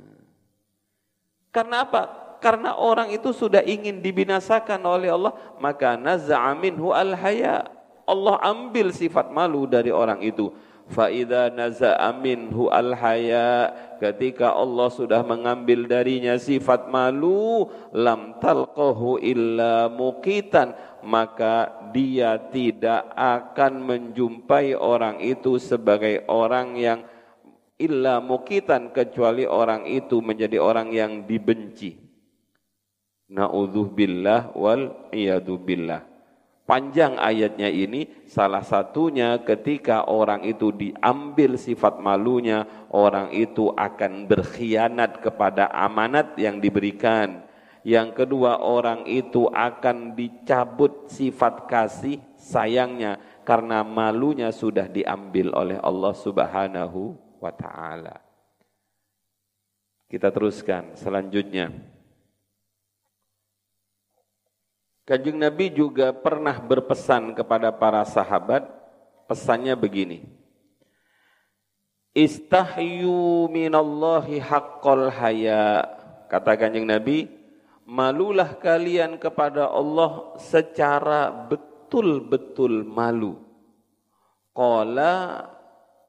Karena 1.54 1.88
apa? 1.88 2.02
Karena 2.36 2.76
orang 2.76 3.08
itu 3.16 3.32
sudah 3.32 3.64
ingin 3.64 4.04
dibinasakan 4.04 4.84
oleh 4.84 5.08
Allah, 5.08 5.32
maka 5.56 5.96
naza'a 5.96 6.52
minhu 6.52 6.92
al-haya. 6.92 7.64
Allah 8.06 8.38
ambil 8.44 8.92
sifat 8.92 9.32
malu 9.32 9.64
dari 9.66 9.88
orang 9.88 10.20
itu. 10.22 10.52
Fa'idha 10.86 11.50
naza'a 11.50 12.14
minhu 12.14 12.70
al-haya. 12.70 13.74
Ketika 13.98 14.54
Allah 14.54 14.86
sudah 14.86 15.26
mengambil 15.26 15.88
darinya 15.88 16.36
sifat 16.36 16.86
malu 16.92 17.66
Lam 17.96 18.36
talqahu 18.44 19.16
illa 19.24 19.88
mukitan 19.88 20.76
Maka 21.00 21.72
dia 21.96 22.36
tidak 22.52 23.08
akan 23.16 23.72
menjumpai 23.82 24.76
orang 24.76 25.18
itu 25.24 25.58
sebagai 25.58 26.22
orang 26.30 26.76
yang 26.78 27.00
Illa 27.76 28.24
mukitan 28.24 28.88
kecuali 28.88 29.44
orang 29.44 29.84
itu 29.84 30.24
menjadi 30.24 30.56
orang 30.56 30.96
yang 30.96 31.28
dibenci. 31.28 31.92
Na'udzubillah 33.28 34.48
billah 34.48 34.56
wal 34.56 35.12
iyadu 35.12 35.60
billah 35.60 36.15
Panjang 36.66 37.14
ayatnya 37.14 37.70
ini 37.70 38.26
salah 38.26 38.66
satunya 38.66 39.38
ketika 39.46 40.10
orang 40.10 40.42
itu 40.42 40.74
diambil 40.74 41.54
sifat 41.54 42.02
malunya, 42.02 42.66
orang 42.90 43.30
itu 43.30 43.70
akan 43.70 44.26
berkhianat 44.26 45.22
kepada 45.22 45.70
amanat 45.70 46.34
yang 46.34 46.58
diberikan. 46.58 47.46
Yang 47.86 48.18
kedua 48.18 48.66
orang 48.66 49.06
itu 49.06 49.46
akan 49.46 50.18
dicabut 50.18 51.06
sifat 51.06 51.70
kasih 51.70 52.18
sayangnya 52.34 53.22
karena 53.46 53.86
malunya 53.86 54.50
sudah 54.50 54.90
diambil 54.90 55.54
oleh 55.54 55.78
Allah 55.78 56.14
Subhanahu 56.18 57.14
wa 57.38 57.54
taala. 57.54 58.18
Kita 60.10 60.34
teruskan 60.34 60.98
selanjutnya. 60.98 61.70
Kanjeng 65.06 65.38
Nabi 65.38 65.70
juga 65.70 66.10
pernah 66.10 66.58
berpesan 66.58 67.30
kepada 67.38 67.70
para 67.70 68.02
sahabat, 68.02 68.66
pesannya 69.30 69.78
begini. 69.78 70.26
Istahyu 72.10 73.46
minallahi 73.46 74.42
haqqal 74.42 75.14
haya. 75.14 75.86
Kata 76.26 76.58
Kanjeng 76.58 76.90
Nabi, 76.90 77.30
malulah 77.86 78.58
kalian 78.58 79.14
kepada 79.14 79.70
Allah 79.70 80.34
secara 80.42 81.30
betul-betul 81.30 82.82
malu. 82.82 83.38
Qala 84.50 85.46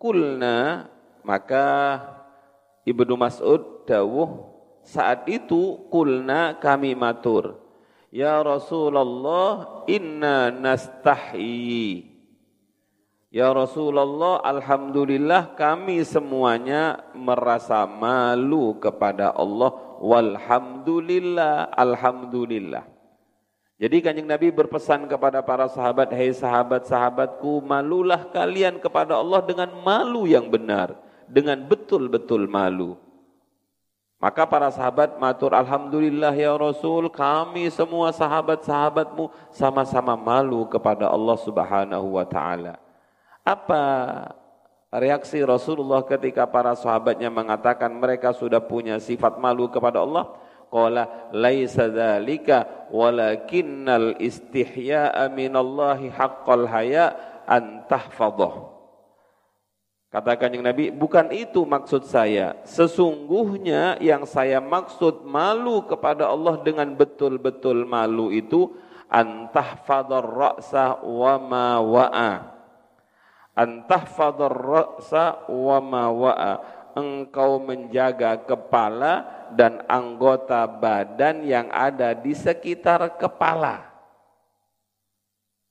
kulna 0.01 0.89
maka 1.21 2.01
Ibnu 2.81 3.13
Mas'ud 3.13 3.85
dawuh 3.85 4.57
saat 4.81 5.29
itu 5.29 5.85
kulna 5.93 6.57
kami 6.57 6.97
matur 6.97 7.66
Ya 8.17 8.41
Rasulullah 8.41 9.85
inna 9.85 10.49
nastahi 10.49 12.01
Ya 13.29 13.53
Rasulullah 13.53 14.41
Alhamdulillah 14.41 15.53
kami 15.53 16.01
semuanya 16.01 17.05
merasa 17.13 17.85
malu 17.85 18.73
kepada 18.81 19.29
Allah. 19.37 19.69
Walhamdulillah 20.01 21.69
Alhamdulillah. 21.77 22.89
Jadi 23.77 23.97
kanjeng 24.01 24.25
Nabi 24.25 24.49
berpesan 24.49 25.05
kepada 25.05 25.45
para 25.45 25.69
sahabat, 25.69 26.09
Hei 26.09 26.33
sahabat-sahabatku, 26.33 27.61
malulah 27.61 28.33
kalian 28.33 28.81
kepada 28.81 29.21
Allah 29.21 29.45
dengan 29.45 29.69
malu 29.85 30.25
yang 30.25 30.49
benar, 30.49 30.97
dengan 31.29 31.61
betul-betul 31.61 32.49
malu. 32.49 32.97
Maka 34.17 34.49
para 34.49 34.73
sahabat 34.73 35.21
matur 35.21 35.53
Alhamdulillah 35.53 36.33
ya 36.33 36.57
Rasul 36.57 37.05
kami 37.13 37.69
semua 37.69 38.09
sahabat-sahabatmu 38.09 39.29
sama-sama 39.53 40.17
malu 40.17 40.65
kepada 40.65 41.05
Allah 41.05 41.37
subhanahu 41.37 42.17
wa 42.17 42.25
ta'ala. 42.25 42.81
Apa 43.45 43.83
reaksi 44.89 45.37
Rasulullah 45.45 46.01
ketika 46.01 46.49
para 46.49 46.73
sahabatnya 46.73 47.29
mengatakan 47.29 47.93
mereka 47.93 48.33
sudah 48.33 48.57
punya 48.57 48.97
sifat 48.97 49.37
malu 49.37 49.69
kepada 49.69 50.01
Allah? 50.01 50.33
Qala 50.67 51.29
laisa 51.29 51.85
dzalika 51.85 52.89
walakinnal 52.89 54.17
istihya'a 54.17 55.29
minallahi 55.29 56.09
haqqal 56.09 56.65
haya' 56.65 57.13
antahfadhah. 57.45 58.76
Kata 60.17 60.33
kanjeng 60.33 60.65
Nabi, 60.65 60.89
bukan 60.89 61.29
itu 61.29 61.61
maksud 61.61 62.09
saya. 62.09 62.57
Sesungguhnya 62.65 64.01
yang 64.01 64.25
saya 64.25 64.57
maksud 64.57 65.21
malu 65.21 65.85
kepada 65.85 66.25
Allah 66.25 66.57
dengan 66.65 66.89
betul-betul 66.97 67.85
malu 67.85 68.33
itu 68.33 68.73
antahfadhar 69.13 70.25
ra'sa 70.25 71.05
wa 71.05 71.37
ma 71.37 71.77
wa'a. 71.77 72.33
Antahfadhar 73.53 74.57
ra'sa 74.57 75.45
wa 75.53 75.77
ma 75.85 76.09
wa'a. 76.09 76.53
Engkau 76.97 77.61
menjaga 77.61 78.41
kepala 78.41 79.21
dan 79.53 79.85
anggota 79.85 80.65
badan 80.65 81.45
yang 81.45 81.69
ada 81.69 82.17
di 82.17 82.33
sekitar 82.33 83.21
kepala 83.21 83.85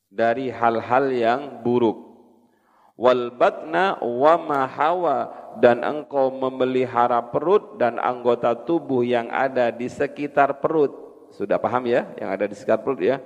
dari 0.06 0.54
hal-hal 0.54 1.10
yang 1.10 1.66
buruk 1.66 2.05
wal 2.96 3.28
batna 3.36 4.00
wa 4.00 4.34
ma 4.40 4.60
hawa 4.64 5.28
dan 5.60 5.84
engkau 5.84 6.32
memelihara 6.32 7.20
perut 7.28 7.76
dan 7.76 8.00
anggota 8.00 8.56
tubuh 8.56 9.04
yang 9.04 9.28
ada 9.28 9.72
di 9.72 9.88
sekitar 9.88 10.60
perut. 10.60 10.92
Sudah 11.32 11.60
paham 11.60 11.84
ya 11.88 12.08
yang 12.16 12.32
ada 12.32 12.48
di 12.48 12.56
sekitar 12.56 12.80
perut 12.80 13.00
ya? 13.00 13.20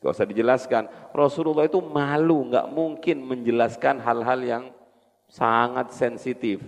Gak 0.00 0.16
usah 0.16 0.24
dijelaskan. 0.24 0.88
Rasulullah 1.12 1.68
itu 1.68 1.76
malu, 1.84 2.48
nggak 2.48 2.72
mungkin 2.72 3.20
menjelaskan 3.20 4.00
hal-hal 4.00 4.40
yang 4.40 4.64
sangat 5.28 5.92
sensitif. 5.92 6.64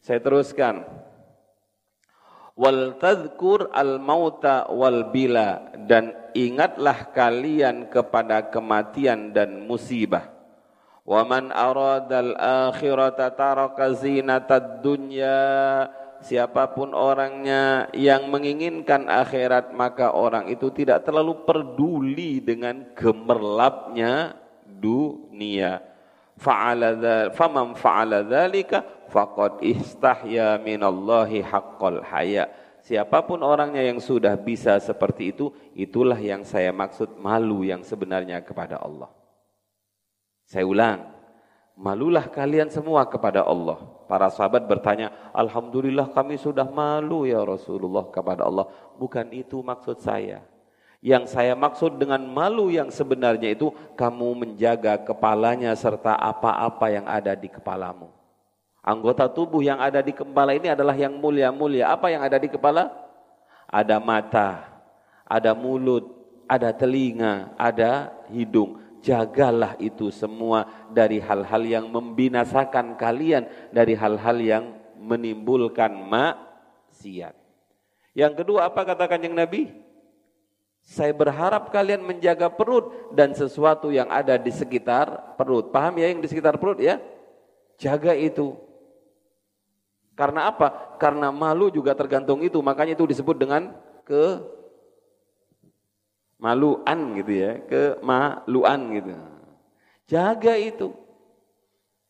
Saya 0.00 0.24
teruskan. 0.24 0.80
Wal 2.56 2.96
tadhkur 2.96 3.68
al 3.76 4.00
mauta 4.00 4.72
wal 4.72 5.12
bila 5.12 5.72
dan 5.84 6.16
ingatlah 6.32 7.12
kalian 7.12 7.92
kepada 7.92 8.48
kematian 8.48 9.36
dan 9.36 9.68
musibah 9.68 10.31
Wa 11.02 11.26
man 11.26 11.50
aradal 11.50 12.38
akhirata 12.38 13.34
taraka 13.34 13.90
zinatad 13.98 14.86
dunya. 14.86 15.34
Siapa 16.22 16.70
pun 16.70 16.94
orangnya 16.94 17.90
yang 17.90 18.30
menginginkan 18.30 19.10
akhirat 19.10 19.74
maka 19.74 20.14
orang 20.14 20.46
itu 20.46 20.70
tidak 20.70 21.02
terlalu 21.02 21.42
peduli 21.42 22.38
dengan 22.38 22.86
gemerlapnya 22.94 24.38
dunia. 24.62 25.82
Faman 26.38 27.74
fa'ala 27.74 28.22
dzalika 28.22 28.86
faqad 29.10 29.58
istahya 29.66 30.62
minallahi 30.62 31.42
haqqal 31.42 32.06
haya. 32.06 32.46
Siapa 32.86 33.26
pun 33.26 33.42
orangnya 33.42 33.82
yang 33.82 33.98
sudah 33.98 34.38
bisa 34.38 34.78
seperti 34.78 35.34
itu 35.34 35.50
itulah 35.74 36.18
yang 36.18 36.46
saya 36.46 36.70
maksud 36.70 37.18
malu 37.18 37.66
yang 37.66 37.82
sebenarnya 37.82 38.42
kepada 38.46 38.78
Allah 38.78 39.21
saya 40.52 40.68
ulang, 40.68 41.08
malulah 41.80 42.28
kalian 42.28 42.68
semua 42.68 43.08
kepada 43.08 43.40
Allah. 43.40 43.80
Para 44.04 44.28
sahabat 44.28 44.68
bertanya, 44.68 45.08
Alhamdulillah 45.32 46.12
kami 46.12 46.36
sudah 46.36 46.68
malu 46.68 47.24
ya 47.24 47.40
Rasulullah 47.40 48.04
kepada 48.12 48.44
Allah. 48.44 48.68
Bukan 49.00 49.32
itu 49.32 49.64
maksud 49.64 50.04
saya. 50.04 50.44
Yang 51.00 51.32
saya 51.32 51.56
maksud 51.56 51.96
dengan 51.96 52.20
malu 52.28 52.68
yang 52.68 52.92
sebenarnya 52.92 53.56
itu 53.56 53.72
kamu 53.96 54.44
menjaga 54.44 55.00
kepalanya 55.00 55.72
serta 55.72 56.20
apa-apa 56.20 56.86
yang 56.92 57.08
ada 57.08 57.32
di 57.32 57.48
kepalamu. 57.48 58.12
Anggota 58.84 59.32
tubuh 59.32 59.64
yang 59.64 59.80
ada 59.80 60.04
di 60.04 60.12
kepala 60.12 60.52
ini 60.52 60.68
adalah 60.68 60.92
yang 60.92 61.16
mulia-mulia. 61.16 61.96
Apa 61.96 62.12
yang 62.12 62.20
ada 62.20 62.36
di 62.36 62.52
kepala? 62.52 62.92
Ada 63.72 63.96
mata, 63.96 64.68
ada 65.24 65.56
mulut, 65.56 66.12
ada 66.44 66.76
telinga, 66.76 67.56
ada 67.56 68.12
hidung 68.28 68.81
jagalah 69.02 69.74
itu 69.82 70.08
semua 70.14 70.64
dari 70.88 71.18
hal-hal 71.18 71.62
yang 71.66 71.86
membinasakan 71.90 72.94
kalian, 72.94 73.50
dari 73.74 73.98
hal-hal 73.98 74.38
yang 74.38 74.64
menimbulkan 74.96 75.90
maksiat. 75.90 77.34
Yang 78.14 78.32
kedua 78.44 78.70
apa 78.70 78.86
kata 78.86 79.10
kanjeng 79.10 79.34
Nabi? 79.34 79.68
Saya 80.82 81.14
berharap 81.14 81.70
kalian 81.70 82.02
menjaga 82.02 82.50
perut 82.50 83.14
dan 83.14 83.34
sesuatu 83.34 83.94
yang 83.94 84.10
ada 84.10 84.34
di 84.34 84.50
sekitar 84.50 85.38
perut. 85.38 85.70
Paham 85.70 85.98
ya 85.98 86.10
yang 86.10 86.18
di 86.18 86.26
sekitar 86.26 86.58
perut 86.58 86.82
ya? 86.82 86.98
Jaga 87.78 88.18
itu. 88.18 88.58
Karena 90.18 90.50
apa? 90.50 90.98
Karena 90.98 91.30
malu 91.30 91.70
juga 91.70 91.94
tergantung 91.94 92.42
itu. 92.42 92.58
Makanya 92.58 92.98
itu 92.98 93.06
disebut 93.06 93.38
dengan 93.38 93.72
ke 94.02 94.42
maluan 96.42 97.22
gitu 97.22 97.32
ya, 97.38 97.62
ke 97.62 98.02
maluan 98.02 98.80
gitu. 98.98 99.14
Jaga 100.10 100.58
itu. 100.58 100.90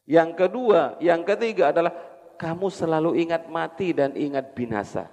Yang 0.09 0.31
kedua, 0.40 0.97
yang 1.05 1.21
ketiga 1.21 1.68
adalah 1.68 1.92
kamu 2.40 2.73
selalu 2.73 3.21
ingat 3.21 3.47
mati 3.53 3.92
dan 3.92 4.16
ingat 4.16 4.57
binasa. 4.57 5.12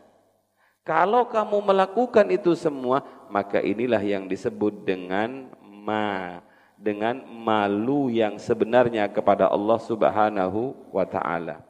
Kalau 0.88 1.28
kamu 1.28 1.62
melakukan 1.62 2.26
itu 2.32 2.56
semua, 2.56 3.04
maka 3.30 3.60
inilah 3.60 4.02
yang 4.02 4.26
disebut 4.26 4.88
dengan 4.88 5.52
ma, 5.62 6.42
dengan 6.80 7.22
malu 7.28 8.10
yang 8.10 8.40
sebenarnya 8.40 9.06
kepada 9.12 9.52
Allah 9.52 9.78
Subhanahu 9.84 10.74
wa 10.90 11.06
taala. 11.06 11.62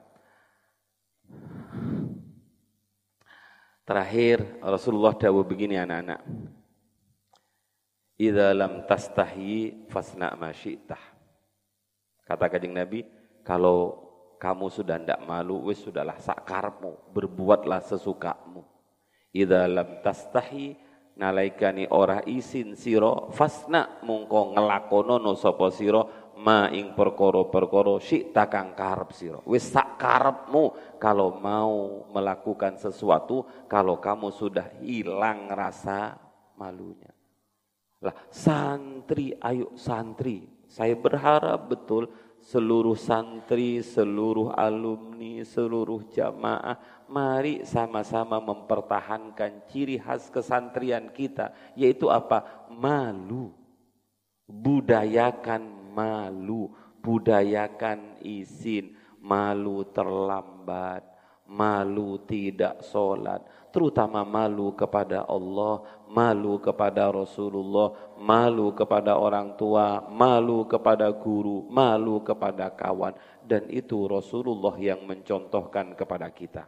Terakhir 3.84 4.46
Rasulullah 4.62 5.18
dawuh 5.18 5.42
begini 5.42 5.74
anak-anak. 5.76 6.22
Idza 8.20 8.52
lam 8.52 8.84
tastahi 8.84 9.88
fasna 9.88 10.36
ma 10.36 10.52
syi'tah. 10.52 11.00
Kata 12.28 12.52
Kanjeng 12.52 12.76
Nabi, 12.76 13.08
kalau 13.48 13.96
kamu 14.36 14.68
sudah 14.68 15.00
tidak 15.00 15.24
malu, 15.24 15.72
wis 15.72 15.80
sudahlah 15.80 16.20
sakarmu, 16.20 17.16
berbuatlah 17.16 17.80
sesukamu. 17.80 18.68
Idza 19.32 19.64
lam 19.72 20.04
tastahi 20.04 20.76
nalaikani 21.16 21.88
ora 21.88 22.20
isin 22.28 22.76
siro 22.76 23.32
fasna 23.32 24.04
mungko 24.04 24.52
ngelakonono 24.52 25.36
sapa 25.36 25.72
siro 25.72 26.34
ma 26.40 26.72
ing 26.72 26.96
perkara-perkara 26.96 28.00
syi'ta 28.00 28.48
kang 28.52 28.76
karep 28.76 29.16
sira. 29.16 29.40
Wis 29.48 29.68
sak 29.68 30.00
karepmu 30.00 30.96
kalau 31.00 31.36
mau 31.40 32.04
melakukan 32.12 32.80
sesuatu 32.80 33.48
kalau 33.72 34.00
kamu 34.00 34.32
sudah 34.32 34.68
hilang 34.84 35.52
rasa 35.52 36.16
malunya. 36.56 37.09
Lah 38.00 38.16
santri, 38.32 39.36
ayo 39.44 39.76
santri. 39.76 40.48
Saya 40.70 40.96
berharap 40.96 41.68
betul 41.68 42.08
seluruh 42.40 42.96
santri, 42.96 43.84
seluruh 43.84 44.56
alumni, 44.56 45.44
seluruh 45.44 46.08
jamaah, 46.08 46.80
mari 47.12 47.68
sama-sama 47.68 48.40
mempertahankan 48.40 49.68
ciri 49.68 50.00
khas 50.00 50.32
kesantrian 50.32 51.12
kita, 51.12 51.52
yaitu 51.76 52.08
apa? 52.08 52.70
Malu. 52.72 53.52
Budayakan 54.50 55.94
malu, 55.94 56.74
budayakan 57.04 58.18
izin, 58.24 58.96
malu 59.20 59.84
terlambat, 59.92 61.06
malu 61.46 62.22
tidak 62.26 62.82
sholat, 62.86 63.44
terutama 63.74 64.26
malu 64.26 64.74
kepada 64.74 65.26
Allah, 65.26 65.82
malu 66.10 66.58
kepada 66.58 67.14
Rasulullah, 67.14 67.94
malu 68.18 68.74
kepada 68.74 69.16
orang 69.16 69.54
tua, 69.54 70.02
malu 70.10 70.66
kepada 70.66 71.14
guru, 71.14 71.70
malu 71.70 72.26
kepada 72.26 72.74
kawan. 72.74 73.14
Dan 73.46 73.70
itu 73.70 74.10
Rasulullah 74.10 74.74
yang 74.82 75.06
mencontohkan 75.06 75.94
kepada 75.94 76.28
kita. 76.34 76.66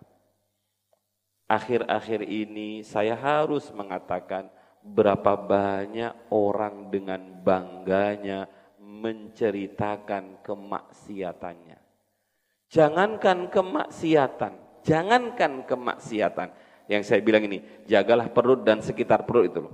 Akhir-akhir 1.49 2.23
ini 2.23 2.85
saya 2.85 3.17
harus 3.17 3.67
mengatakan 3.75 4.47
berapa 4.81 5.35
banyak 5.35 6.31
orang 6.31 6.87
dengan 6.87 7.21
bangganya 7.43 8.47
menceritakan 8.79 10.45
kemaksiatannya. 10.45 11.79
Jangankan 12.71 13.51
kemaksiatan, 13.51 14.53
jangankan 14.85 15.67
kemaksiatan, 15.67 16.49
yang 16.91 17.07
saya 17.07 17.23
bilang 17.23 17.47
ini, 17.47 17.63
jagalah 17.87 18.27
perut 18.27 18.67
dan 18.67 18.83
sekitar 18.83 19.23
perut 19.23 19.47
itu 19.47 19.63
loh. 19.63 19.73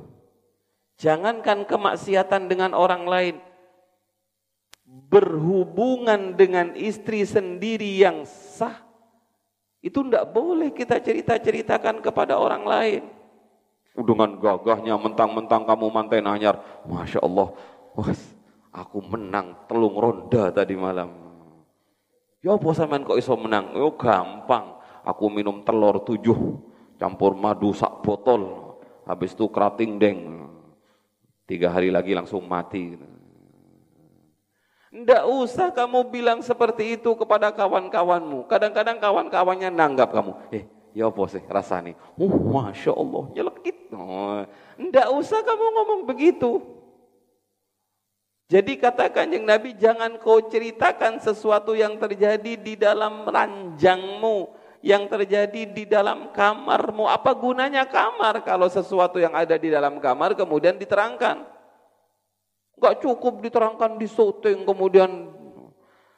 Jangankan 1.01 1.65
kemaksiatan 1.65 2.45
dengan 2.45 2.77
orang 2.77 3.09
lain, 3.09 3.35
berhubungan 4.85 6.37
dengan 6.37 6.77
istri 6.77 7.25
sendiri 7.25 7.97
yang 7.97 8.21
sah, 8.29 8.85
itu 9.81 10.05
tidak 10.05 10.29
boleh 10.29 10.69
kita 10.69 11.01
cerita-ceritakan 11.01 12.05
kepada 12.05 12.37
orang 12.37 12.63
lain. 12.69 13.01
Dengan 13.97 14.37
gagahnya 14.37 14.93
mentang-mentang 15.01 15.65
kamu 15.65 15.89
mantai 15.89 16.21
nanyar, 16.21 16.61
Masya 16.85 17.17
Allah, 17.25 17.49
was, 17.97 18.21
aku 18.69 19.01
menang 19.01 19.57
telung 19.65 19.97
ronda 19.97 20.53
tadi 20.53 20.77
malam. 20.77 21.09
Ya 22.45 22.53
apa 22.53 22.69
sampean 22.77 23.01
kok 23.01 23.17
iso 23.17 23.33
menang? 23.33 23.73
Yo 23.73 23.89
gampang, 23.97 24.77
aku 25.01 25.33
minum 25.33 25.65
telur 25.65 25.97
tujuh 26.05 26.66
campur 26.97 27.37
madu 27.37 27.71
sak 27.73 28.01
botol, 28.01 28.73
habis 29.05 29.31
itu 29.37 29.45
kerating 29.47 29.97
deng, 30.01 30.19
tiga 31.47 31.71
hari 31.71 31.93
lagi 31.93 32.11
langsung 32.17 32.43
mati. 32.45 32.97
Tidak 34.87 35.23
usah 35.29 35.69
kamu 35.69 36.09
bilang 36.09 36.39
seperti 36.41 36.97
itu 36.97 37.13
kepada 37.13 37.53
kawan-kawanmu. 37.53 38.49
Kadang-kadang 38.49 38.97
kawan-kawannya 38.97 39.69
nanggap 39.69 40.09
kamu. 40.09 40.31
Eh, 40.49 40.63
ya 40.97 41.11
apa 41.11 41.21
sih 41.29 41.43
rasanya? 41.45 41.93
Oh, 42.17 42.31
Masya 42.31 42.97
Allah, 42.97 43.23
nyelekit. 43.35 43.77
Oh, 43.93 44.41
tidak 44.79 45.07
usah 45.13 45.45
kamu 45.45 45.65
ngomong 45.75 46.01
begitu. 46.09 46.77
Jadi 48.47 48.79
kata 48.79 49.11
kanjeng 49.11 49.43
Nabi, 49.43 49.75
jangan 49.75 50.15
kau 50.23 50.39
ceritakan 50.39 51.19
sesuatu 51.19 51.75
yang 51.75 51.99
terjadi 51.99 52.55
di 52.55 52.79
dalam 52.79 53.27
ranjangmu, 53.27 54.55
yang 54.87 55.11
terjadi 55.11 55.67
di 55.67 55.83
dalam 55.83 56.31
kamarmu. 56.31 57.11
Apa 57.11 57.35
gunanya 57.35 57.83
kamar 57.83 58.39
kalau 58.47 58.71
sesuatu 58.71 59.19
yang 59.19 59.35
ada 59.35 59.59
di 59.59 59.67
dalam 59.67 59.99
kamar 59.99 60.31
kemudian 60.31 60.79
diterangkan? 60.79 61.43
Enggak 62.79 62.95
cukup 63.03 63.43
diterangkan 63.43 63.99
di 63.99 64.07
syuting 64.07 64.63
kemudian 64.63 65.27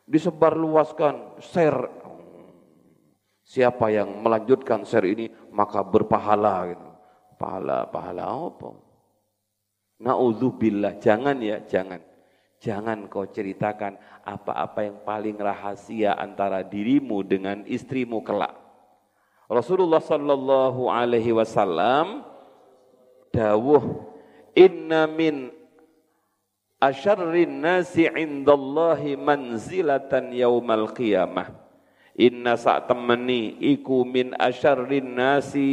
disebarluaskan, 0.05 1.41
share. 1.41 1.89
Siapa 3.41 3.89
yang 3.89 4.21
melanjutkan 4.21 4.85
share 4.85 5.09
ini 5.09 5.33
maka 5.49 5.81
berpahala 5.81 6.69
gitu. 6.69 6.87
Pahala, 7.41 7.89
pahala 7.89 8.23
apa? 8.29 8.69
Nauzubillah, 9.97 11.01
jangan 11.01 11.41
ya, 11.41 11.63
jangan. 11.65 12.03
Jangan 12.59 13.07
kau 13.07 13.23
ceritakan 13.23 13.95
apa-apa 14.27 14.83
yang 14.83 14.99
paling 15.07 15.39
rahasia 15.39 16.19
antara 16.19 16.59
dirimu 16.59 17.23
dengan 17.23 17.63
istrimu 17.63 18.19
kelak. 18.19 18.51
Rasulullah 19.47 20.03
sallallahu 20.03 20.91
alaihi 20.91 21.31
wasallam 21.31 22.27
dawuh 23.31 24.03
inna 24.53 25.07
min 25.07 25.55
asyarrin 26.83 27.63
nasi 27.63 28.11
indallahi 28.11 29.15
manzilatan 29.15 30.35
yaumal 30.35 30.91
qiyamah. 30.91 31.55
Inna 32.19 32.59
sak 32.59 32.91
temeni 32.91 33.55
iku 33.63 34.03
min 34.03 34.35
asyarrin 34.35 35.15
nasi 35.15 35.71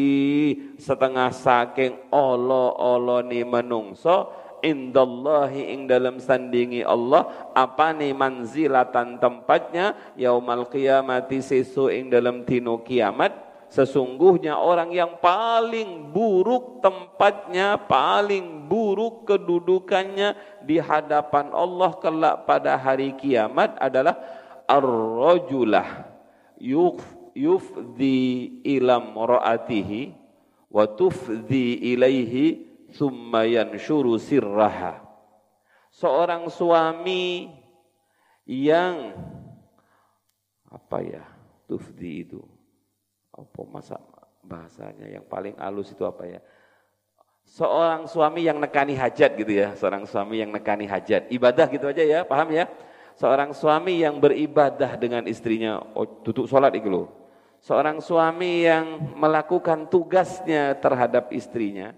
setengah 0.79 1.35
saking 1.35 1.99
olo-olo 2.15 3.27
ni 3.27 3.43
menungso 3.43 4.46
indallahi 4.61 5.73
ing 5.73 5.91
dalam 5.91 6.21
sandingi 6.21 6.85
Allah 6.85 7.53
apa 7.53 7.93
nih 7.93 8.13
manzilatan 8.13 9.21
tempatnya? 9.21 9.97
Yaumal 10.15 10.69
qiyamati 10.69 11.41
sesu 11.41 11.89
ing 11.89 12.09
dalam 12.09 12.45
tino 12.45 12.81
kiamat. 12.81 13.47
Sesungguhnya 13.67 14.63
orang 14.63 14.95
yang 14.95 15.19
paling 15.19 16.15
buruk 16.15 16.79
tempatnya 16.79 17.75
paling 17.75 18.71
buruk 18.71 19.27
kedudukannya 19.27 20.39
di 20.63 20.79
hadapan 20.79 21.51
Allah 21.51 21.91
kelak 21.99 22.47
pada 22.47 22.79
hari 22.79 23.19
kiamat 23.19 23.75
adalah 23.83 24.15
ar-rajulah. 24.71 26.07
Yuf 26.63 27.03
yufdi 27.37 28.65
ilam 28.65 29.13
ra'atihi 29.13 30.17
wa 30.73 30.89
tufdi 30.89 31.93
ilaihi 31.93 32.66
summa 32.97 33.45
yanshuru 33.45 34.17
sirraha. 34.17 35.05
Seorang 35.93 36.49
suami 36.49 37.53
yang 38.49 39.13
apa 40.73 40.99
ya? 41.05 41.25
Tufdi 41.69 42.25
itu. 42.25 42.41
Apa 43.37 43.61
masa 43.69 44.01
bahasanya 44.41 45.13
yang 45.13 45.25
paling 45.29 45.53
halus 45.61 45.93
itu 45.93 46.05
apa 46.09 46.25
ya? 46.25 46.41
Seorang 47.47 48.11
suami 48.11 48.43
yang 48.43 48.59
nekani 48.59 48.99
hajat 48.99 49.39
gitu 49.39 49.53
ya, 49.55 49.71
seorang 49.79 50.03
suami 50.03 50.43
yang 50.43 50.51
nekani 50.51 50.91
hajat. 50.91 51.31
Ibadah 51.31 51.67
gitu 51.71 51.87
aja 51.87 52.03
ya, 52.03 52.21
paham 52.27 52.51
ya? 52.51 52.67
Seorang 53.17 53.55
suami 53.55 54.03
yang 54.03 54.19
beribadah 54.19 54.99
dengan 54.99 55.25
istrinya, 55.31 55.79
oh, 55.95 56.05
tutup 56.27 56.51
sholat 56.51 56.75
itu 56.75 56.91
loh. 56.91 57.07
Seorang 57.63 58.03
suami 58.03 58.67
yang 58.67 59.15
melakukan 59.15 59.87
tugasnya 59.89 60.75
terhadap 60.77 61.31
istrinya, 61.33 61.95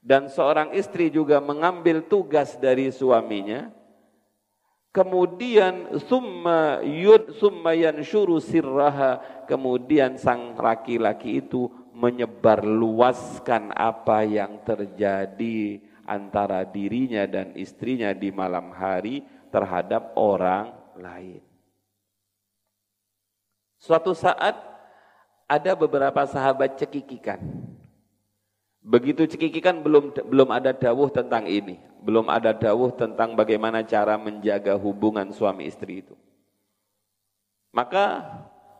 dan 0.00 0.32
seorang 0.32 0.72
istri 0.72 1.12
juga 1.12 1.38
mengambil 1.38 2.00
tugas 2.04 2.56
dari 2.56 2.88
suaminya 2.88 3.68
kemudian 4.90 6.00
summa 6.08 6.80
yud 6.82 7.36
summa 7.36 7.76
yanshuru 7.76 8.40
sirraha 8.40 9.44
kemudian 9.44 10.16
sang 10.16 10.56
laki-laki 10.56 11.44
itu 11.44 11.68
menyebarluaskan 12.00 13.76
apa 13.76 14.24
yang 14.24 14.64
terjadi 14.64 15.84
antara 16.08 16.64
dirinya 16.64 17.28
dan 17.28 17.52
istrinya 17.54 18.10
di 18.16 18.32
malam 18.32 18.72
hari 18.72 19.22
terhadap 19.52 20.16
orang 20.16 20.72
lain. 20.96 21.44
Suatu 23.76 24.16
saat 24.16 24.56
ada 25.46 25.72
beberapa 25.76 26.24
sahabat 26.26 26.80
cekikikan. 26.80 27.40
Begitu 28.80 29.28
cekikikan 29.28 29.84
belum 29.84 30.16
belum 30.24 30.48
ada 30.48 30.72
dawuh 30.72 31.12
tentang 31.12 31.44
ini, 31.44 31.76
belum 32.00 32.32
ada 32.32 32.56
dawuh 32.56 32.88
tentang 32.96 33.36
bagaimana 33.36 33.84
cara 33.84 34.16
menjaga 34.16 34.72
hubungan 34.80 35.28
suami 35.36 35.68
istri 35.68 36.00
itu. 36.00 36.16
Maka 37.76 38.24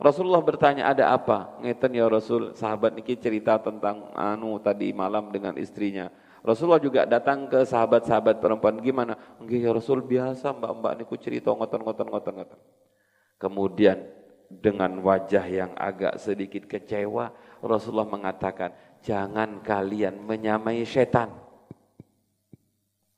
Rasulullah 0.00 0.40
bertanya 0.40 0.88
ada 0.88 1.12
apa? 1.12 1.60
Ngeten 1.60 1.92
ya 1.92 2.08
Rasul, 2.08 2.56
sahabat 2.56 2.96
niki 2.96 3.20
cerita 3.20 3.60
tentang 3.60 4.08
anu 4.16 4.56
tadi 4.56 4.88
malam 4.96 5.28
dengan 5.28 5.52
istrinya. 5.60 6.08
Rasulullah 6.40 6.80
juga 6.80 7.04
datang 7.04 7.44
ke 7.52 7.68
sahabat-sahabat 7.68 8.40
perempuan 8.40 8.80
gimana? 8.80 9.12
Nggih 9.36 9.68
ya 9.68 9.70
Rasul 9.76 10.00
biasa 10.00 10.56
mbak-mbak 10.56 11.04
niku 11.04 11.20
cerita 11.20 11.52
ngoten-ngoten 11.52 12.08
ngoten-ngoten. 12.08 12.60
Kemudian 13.36 14.08
dengan 14.48 14.96
wajah 15.04 15.44
yang 15.44 15.76
agak 15.76 16.16
sedikit 16.16 16.64
kecewa, 16.64 17.30
Rasulullah 17.60 18.08
mengatakan, 18.08 18.72
jangan 19.04 19.64
kalian 19.64 20.20
menyamai 20.24 20.84
setan. 20.84 21.32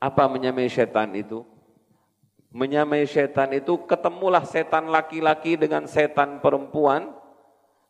Apa 0.02 0.26
menyamai 0.26 0.66
setan 0.66 1.14
itu? 1.14 1.46
Menyamai 2.52 3.06
setan 3.06 3.54
itu 3.54 3.86
ketemulah 3.86 4.44
setan 4.44 4.90
laki-laki 4.90 5.56
dengan 5.56 5.86
setan 5.86 6.42
perempuan, 6.42 7.14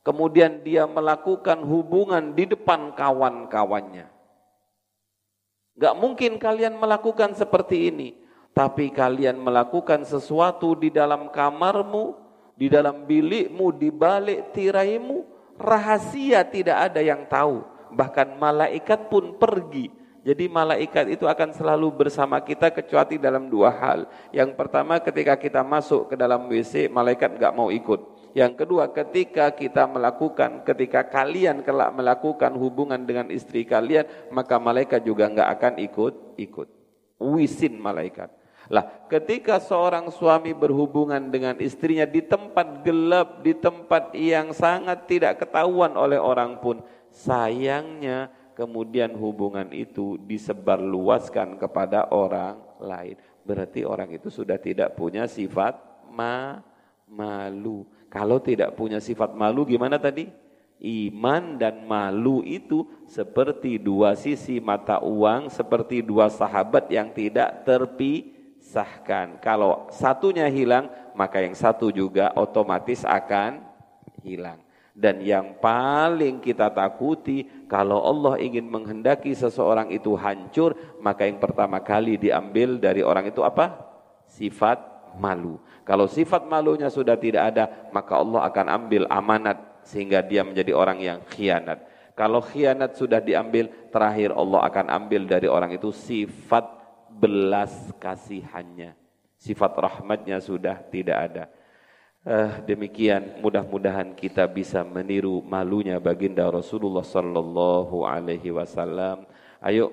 kemudian 0.04 0.60
dia 0.62 0.84
melakukan 0.86 1.64
hubungan 1.64 2.36
di 2.36 2.46
depan 2.46 2.94
kawan-kawannya. 2.94 4.06
Gak 5.72 5.94
mungkin 5.96 6.36
kalian 6.36 6.76
melakukan 6.76 7.32
seperti 7.32 7.90
ini, 7.90 8.08
tapi 8.52 8.92
kalian 8.92 9.40
melakukan 9.40 10.04
sesuatu 10.04 10.76
di 10.76 10.92
dalam 10.92 11.32
kamarmu, 11.32 12.12
di 12.54 12.68
dalam 12.68 13.08
bilikmu, 13.08 13.72
di 13.72 13.88
balik 13.88 14.52
tiraimu, 14.52 15.24
rahasia 15.56 16.44
tidak 16.44 16.92
ada 16.92 17.00
yang 17.00 17.24
tahu 17.24 17.71
bahkan 17.94 18.36
malaikat 18.40 19.12
pun 19.12 19.36
pergi. 19.36 20.02
Jadi 20.22 20.46
malaikat 20.46 21.18
itu 21.18 21.26
akan 21.26 21.50
selalu 21.50 22.06
bersama 22.06 22.38
kita 22.38 22.70
kecuali 22.70 23.18
dalam 23.18 23.50
dua 23.50 23.74
hal. 23.74 24.06
Yang 24.30 24.54
pertama 24.54 25.02
ketika 25.02 25.34
kita 25.34 25.66
masuk 25.66 26.14
ke 26.14 26.14
dalam 26.14 26.46
WC, 26.46 26.86
malaikat 26.86 27.34
nggak 27.34 27.54
mau 27.58 27.74
ikut. 27.74 28.30
Yang 28.30 28.64
kedua 28.64 28.86
ketika 28.94 29.50
kita 29.50 29.82
melakukan, 29.90 30.62
ketika 30.62 31.02
kalian 31.10 31.66
kelak 31.66 31.90
melakukan 31.90 32.54
hubungan 32.54 33.02
dengan 33.02 33.34
istri 33.34 33.66
kalian, 33.66 34.06
maka 34.30 34.62
malaikat 34.62 35.02
juga 35.02 35.26
nggak 35.26 35.48
akan 35.58 35.74
ikut-ikut. 35.90 36.68
Wisin 37.18 37.82
malaikat. 37.82 38.30
Lah, 38.70 38.86
ketika 39.10 39.58
seorang 39.58 40.06
suami 40.14 40.54
berhubungan 40.54 41.34
dengan 41.34 41.58
istrinya 41.58 42.06
di 42.06 42.22
tempat 42.22 42.86
gelap, 42.86 43.42
di 43.42 43.58
tempat 43.58 44.14
yang 44.14 44.54
sangat 44.54 45.10
tidak 45.10 45.42
ketahuan 45.42 45.98
oleh 45.98 46.16
orang 46.16 46.62
pun, 46.62 46.78
sayangnya 47.12 48.32
kemudian 48.56 49.12
hubungan 49.16 49.68
itu 49.72 50.16
disebarluaskan 50.24 51.60
kepada 51.60 52.08
orang 52.12 52.60
lain. 52.80 53.16
Berarti 53.42 53.82
orang 53.82 54.12
itu 54.16 54.30
sudah 54.30 54.56
tidak 54.56 54.94
punya 54.94 55.26
sifat 55.26 55.76
ma 56.12 56.62
malu. 57.08 57.84
Kalau 58.12 58.40
tidak 58.40 58.76
punya 58.76 59.00
sifat 59.00 59.32
malu 59.32 59.64
gimana 59.64 59.96
tadi? 60.00 60.28
Iman 60.82 61.62
dan 61.62 61.86
malu 61.86 62.42
itu 62.42 62.82
seperti 63.06 63.78
dua 63.78 64.18
sisi 64.18 64.58
mata 64.58 64.98
uang, 64.98 65.46
seperti 65.46 66.02
dua 66.02 66.26
sahabat 66.26 66.90
yang 66.90 67.14
tidak 67.14 67.62
terpisahkan. 67.62 69.38
Kalau 69.38 69.86
satunya 69.94 70.50
hilang, 70.50 70.90
maka 71.14 71.38
yang 71.38 71.54
satu 71.54 71.94
juga 71.94 72.34
otomatis 72.34 73.06
akan 73.06 73.62
hilang. 74.26 74.58
Dan 74.92 75.24
yang 75.24 75.56
paling 75.56 76.44
kita 76.44 76.68
takuti 76.68 77.48
kalau 77.64 78.04
Allah 78.04 78.36
ingin 78.36 78.68
menghendaki 78.68 79.32
seseorang 79.32 79.88
itu 79.88 80.12
hancur, 80.12 80.76
maka 81.00 81.24
yang 81.24 81.40
pertama 81.40 81.80
kali 81.80 82.20
diambil 82.20 82.76
dari 82.76 83.00
orang 83.00 83.32
itu 83.32 83.40
apa? 83.40 83.72
Sifat 84.28 84.92
malu. 85.16 85.56
Kalau 85.88 86.04
sifat 86.04 86.44
malunya 86.44 86.92
sudah 86.92 87.16
tidak 87.16 87.56
ada, 87.56 87.88
maka 87.88 88.20
Allah 88.20 88.44
akan 88.52 88.66
ambil 88.68 89.02
amanat 89.08 89.80
sehingga 89.82 90.20
dia 90.20 90.44
menjadi 90.44 90.76
orang 90.76 91.00
yang 91.00 91.18
khianat. 91.24 91.88
Kalau 92.12 92.44
khianat 92.44 92.92
sudah 92.92 93.24
diambil, 93.24 93.72
terakhir 93.88 94.36
Allah 94.36 94.60
akan 94.68 94.86
ambil 94.92 95.24
dari 95.24 95.48
orang 95.48 95.72
itu 95.72 95.88
sifat 95.88 96.68
belas 97.08 97.72
kasihannya. 97.96 98.92
Sifat 99.40 99.72
rahmatnya 99.74 100.38
sudah 100.38 100.84
tidak 100.92 101.18
ada. 101.18 101.44
Uh, 102.22 102.54
demikian 102.70 103.42
mudah-mudahan 103.42 104.14
kita 104.14 104.46
bisa 104.46 104.86
meniru 104.86 105.42
malunya 105.42 105.98
baginda 105.98 106.46
Rasulullah 106.46 107.02
sallallahu 107.02 108.06
alaihi 108.06 108.54
wasallam. 108.54 109.26
Ayo 109.58 109.90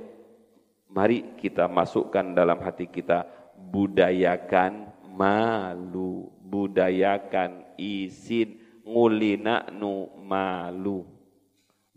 mari 0.86 1.26
kita 1.42 1.66
masukkan 1.66 2.22
dalam 2.38 2.62
hati 2.62 2.86
kita 2.86 3.26
budayakan 3.58 4.94
malu, 5.10 6.30
budayakan 6.46 7.66
izin 7.82 8.62
ngulina 8.86 9.66
nu 9.74 10.14
malu. 10.22 11.10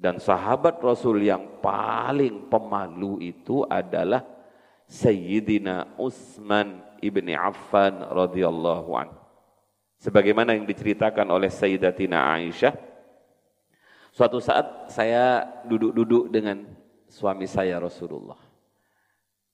Dan 0.01 0.17
sahabat 0.17 0.81
Rasul 0.81 1.29
yang 1.29 1.61
paling 1.61 2.49
pemalu 2.49 3.21
itu 3.21 3.69
adalah 3.69 4.25
Sayyidina 4.89 6.01
Utsman 6.01 6.81
ibni 7.05 7.37
Affan 7.37 8.01
radhiyallahu 8.01 8.91
anhu. 8.97 9.22
Sebagaimana 10.03 10.59
yang 10.59 10.67
diceritakan 10.67 11.31
oleh 11.31 11.47
Sayyidatina 11.47 12.35
Aisyah, 12.35 12.75
suatu 14.11 14.43
saat 14.43 14.91
saya 14.91 15.47
duduk-duduk 15.63 16.27
dengan 16.27 16.67
suami 17.07 17.47
saya 17.47 17.79
Rasulullah. 17.79 18.39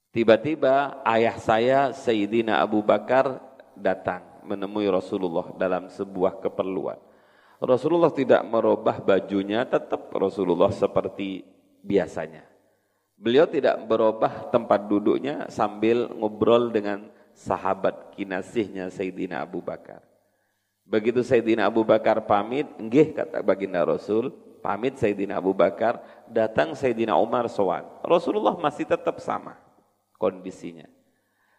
Tiba-tiba 0.08 1.04
ayah 1.04 1.36
saya 1.36 1.78
Sayyidina 1.92 2.64
Abu 2.64 2.80
Bakar 2.80 3.44
datang 3.76 4.24
menemui 4.40 4.88
Rasulullah 4.88 5.52
dalam 5.52 5.92
sebuah 5.92 6.40
keperluan. 6.40 6.96
Rasulullah 7.60 8.08
tidak 8.08 8.40
merubah 8.48 9.04
bajunya, 9.04 9.68
tetap 9.68 10.08
Rasulullah 10.16 10.72
seperti 10.72 11.44
biasanya. 11.84 12.48
Beliau 13.20 13.44
tidak 13.44 13.84
berubah 13.84 14.48
tempat 14.48 14.88
duduknya 14.88 15.52
sambil 15.52 16.08
ngobrol 16.08 16.72
dengan 16.72 17.12
sahabat 17.36 18.16
kinasihnya 18.16 18.88
Sayyidina 18.88 19.44
Abu 19.44 19.60
Bakar. 19.60 20.07
Begitu 20.88 21.20
Sayyidina 21.20 21.68
Abu 21.68 21.84
Bakar 21.84 22.24
pamit, 22.24 22.64
nggih 22.80 23.12
kata 23.12 23.44
baginda 23.44 23.84
Rasul, 23.84 24.32
pamit 24.64 24.96
Sayyidina 24.96 25.36
Abu 25.36 25.52
Bakar, 25.52 26.00
datang 26.24 26.72
Sayyidina 26.72 27.12
Umar 27.12 27.44
sowan. 27.52 27.84
Rasulullah 28.00 28.56
masih 28.56 28.88
tetap 28.88 29.20
sama 29.20 29.60
kondisinya. 30.16 30.88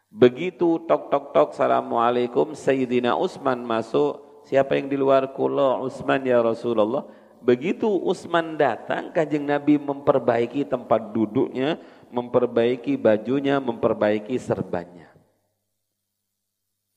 Begitu 0.09 0.81
tok 0.89 1.13
tok 1.13 1.25
tok 1.29 1.49
Assalamualaikum 1.53 2.57
Sayyidina 2.57 3.13
Utsman 3.13 3.61
masuk, 3.61 4.41
siapa 4.49 4.73
yang 4.73 4.89
di 4.89 4.97
luar 4.97 5.29
kulo 5.37 5.85
Utsman 5.85 6.25
ya 6.25 6.41
Rasulullah. 6.41 7.05
Begitu 7.39 7.85
Utsman 7.85 8.57
datang, 8.57 9.13
Kanjeng 9.13 9.45
Nabi 9.45 9.77
memperbaiki 9.77 10.65
tempat 10.65 11.13
duduknya, 11.13 11.77
memperbaiki 12.09 12.97
bajunya, 12.97 13.61
memperbaiki 13.61 14.35
serbannya. 14.41 15.08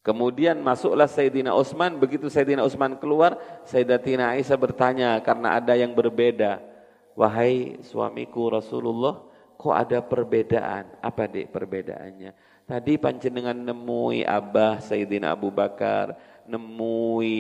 Kemudian 0.03 0.59
masuklah 0.59 1.07
Sayyidina 1.07 1.55
Utsman, 1.55 1.95
begitu 1.95 2.27
Sayyidina 2.27 2.67
Utsman 2.67 2.99
keluar, 2.99 3.39
Sayyidatina 3.63 4.35
Aisyah 4.35 4.59
bertanya 4.59 5.15
karena 5.23 5.55
ada 5.55 5.79
yang 5.79 5.95
berbeda. 5.95 6.59
Wahai 7.15 7.79
suamiku 7.87 8.51
Rasulullah, 8.51 9.23
kok 9.55 9.71
ada 9.71 10.03
perbedaan? 10.03 10.99
Apa 10.99 11.31
dek 11.31 11.55
perbedaannya? 11.55 12.35
Tadi 12.67 12.99
panjenengan 12.99 13.55
nemui 13.55 14.27
Abah 14.27 14.83
Sayyidina 14.83 15.39
Abu 15.39 15.55
Bakar, 15.55 16.19
nemui 16.51 17.39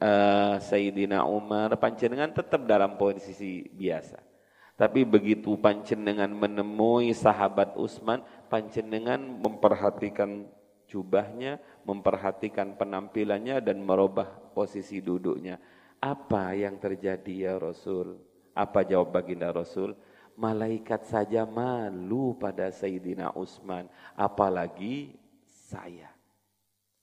uh, 0.00 0.56
Sayyidina 0.64 1.28
Umar, 1.28 1.76
panjenengan 1.76 2.32
tetap 2.32 2.64
dalam 2.64 2.96
posisi 2.96 3.68
biasa. 3.76 4.24
Tapi 4.72 5.04
begitu 5.04 5.52
panjenengan 5.60 6.32
menemui 6.32 7.12
sahabat 7.12 7.76
Utsman, 7.76 8.24
panjenengan 8.48 9.20
memperhatikan 9.20 10.48
jubahnya, 10.88 11.60
memperhatikan 11.84 12.74
penampilannya 12.74 13.60
dan 13.60 13.84
merubah 13.84 14.26
posisi 14.56 15.04
duduknya. 15.04 15.60
Apa 16.00 16.56
yang 16.56 16.80
terjadi 16.80 17.52
ya 17.52 17.54
Rasul? 17.60 18.16
Apa 18.56 18.82
jawab 18.82 19.12
baginda 19.12 19.52
Rasul? 19.52 19.94
Malaikat 20.38 21.04
saja 21.04 21.44
malu 21.44 22.34
pada 22.38 22.70
Sayyidina 22.72 23.36
Utsman, 23.36 23.90
apalagi 24.16 25.18
saya. 25.44 26.08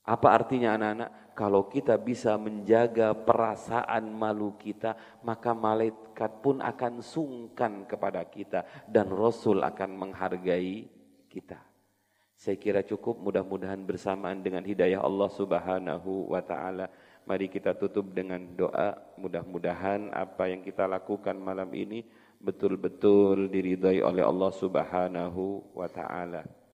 Apa 0.06 0.38
artinya 0.38 0.78
anak-anak? 0.78 1.10
Kalau 1.36 1.67
kita 1.67 2.00
bisa 2.00 2.39
menjaga 2.39 3.12
perasaan 3.12 4.08
malu 4.08 4.56
kita, 4.56 4.95
maka 5.28 5.52
malaikat 5.52 6.32
pun 6.39 6.63
akan 6.63 7.04
sungkan 7.04 7.84
kepada 7.84 8.24
kita 8.24 8.63
dan 8.88 9.12
Rasul 9.12 9.60
akan 9.60 9.91
menghargai 10.00 10.88
kita. 11.28 11.74
Saya 12.36 12.60
kira 12.60 12.84
cukup 12.84 13.15
mudah-mudahan 13.24 13.80
bersamaan 13.88 14.43
dengan 14.43 14.62
hidayah 14.62 15.00
Allah 15.00 15.30
Subhanahu 15.32 16.36
wa 16.36 16.43
taala. 16.43 16.91
Mari 17.26 17.48
kita 17.48 17.74
tutup 17.74 18.12
dengan 18.12 18.43
doa. 18.54 19.00
Mudah-mudahan 19.17 20.12
apa 20.12 20.52
yang 20.52 20.62
kita 20.62 20.86
lakukan 20.86 21.34
malam 21.39 21.71
ini 21.71 22.04
betul-betul 22.43 23.48
diridhai 23.48 24.04
oleh 24.04 24.21
Allah 24.21 24.52
Subhanahu 24.52 25.63
wa 25.74 25.88
taala. 25.88 26.64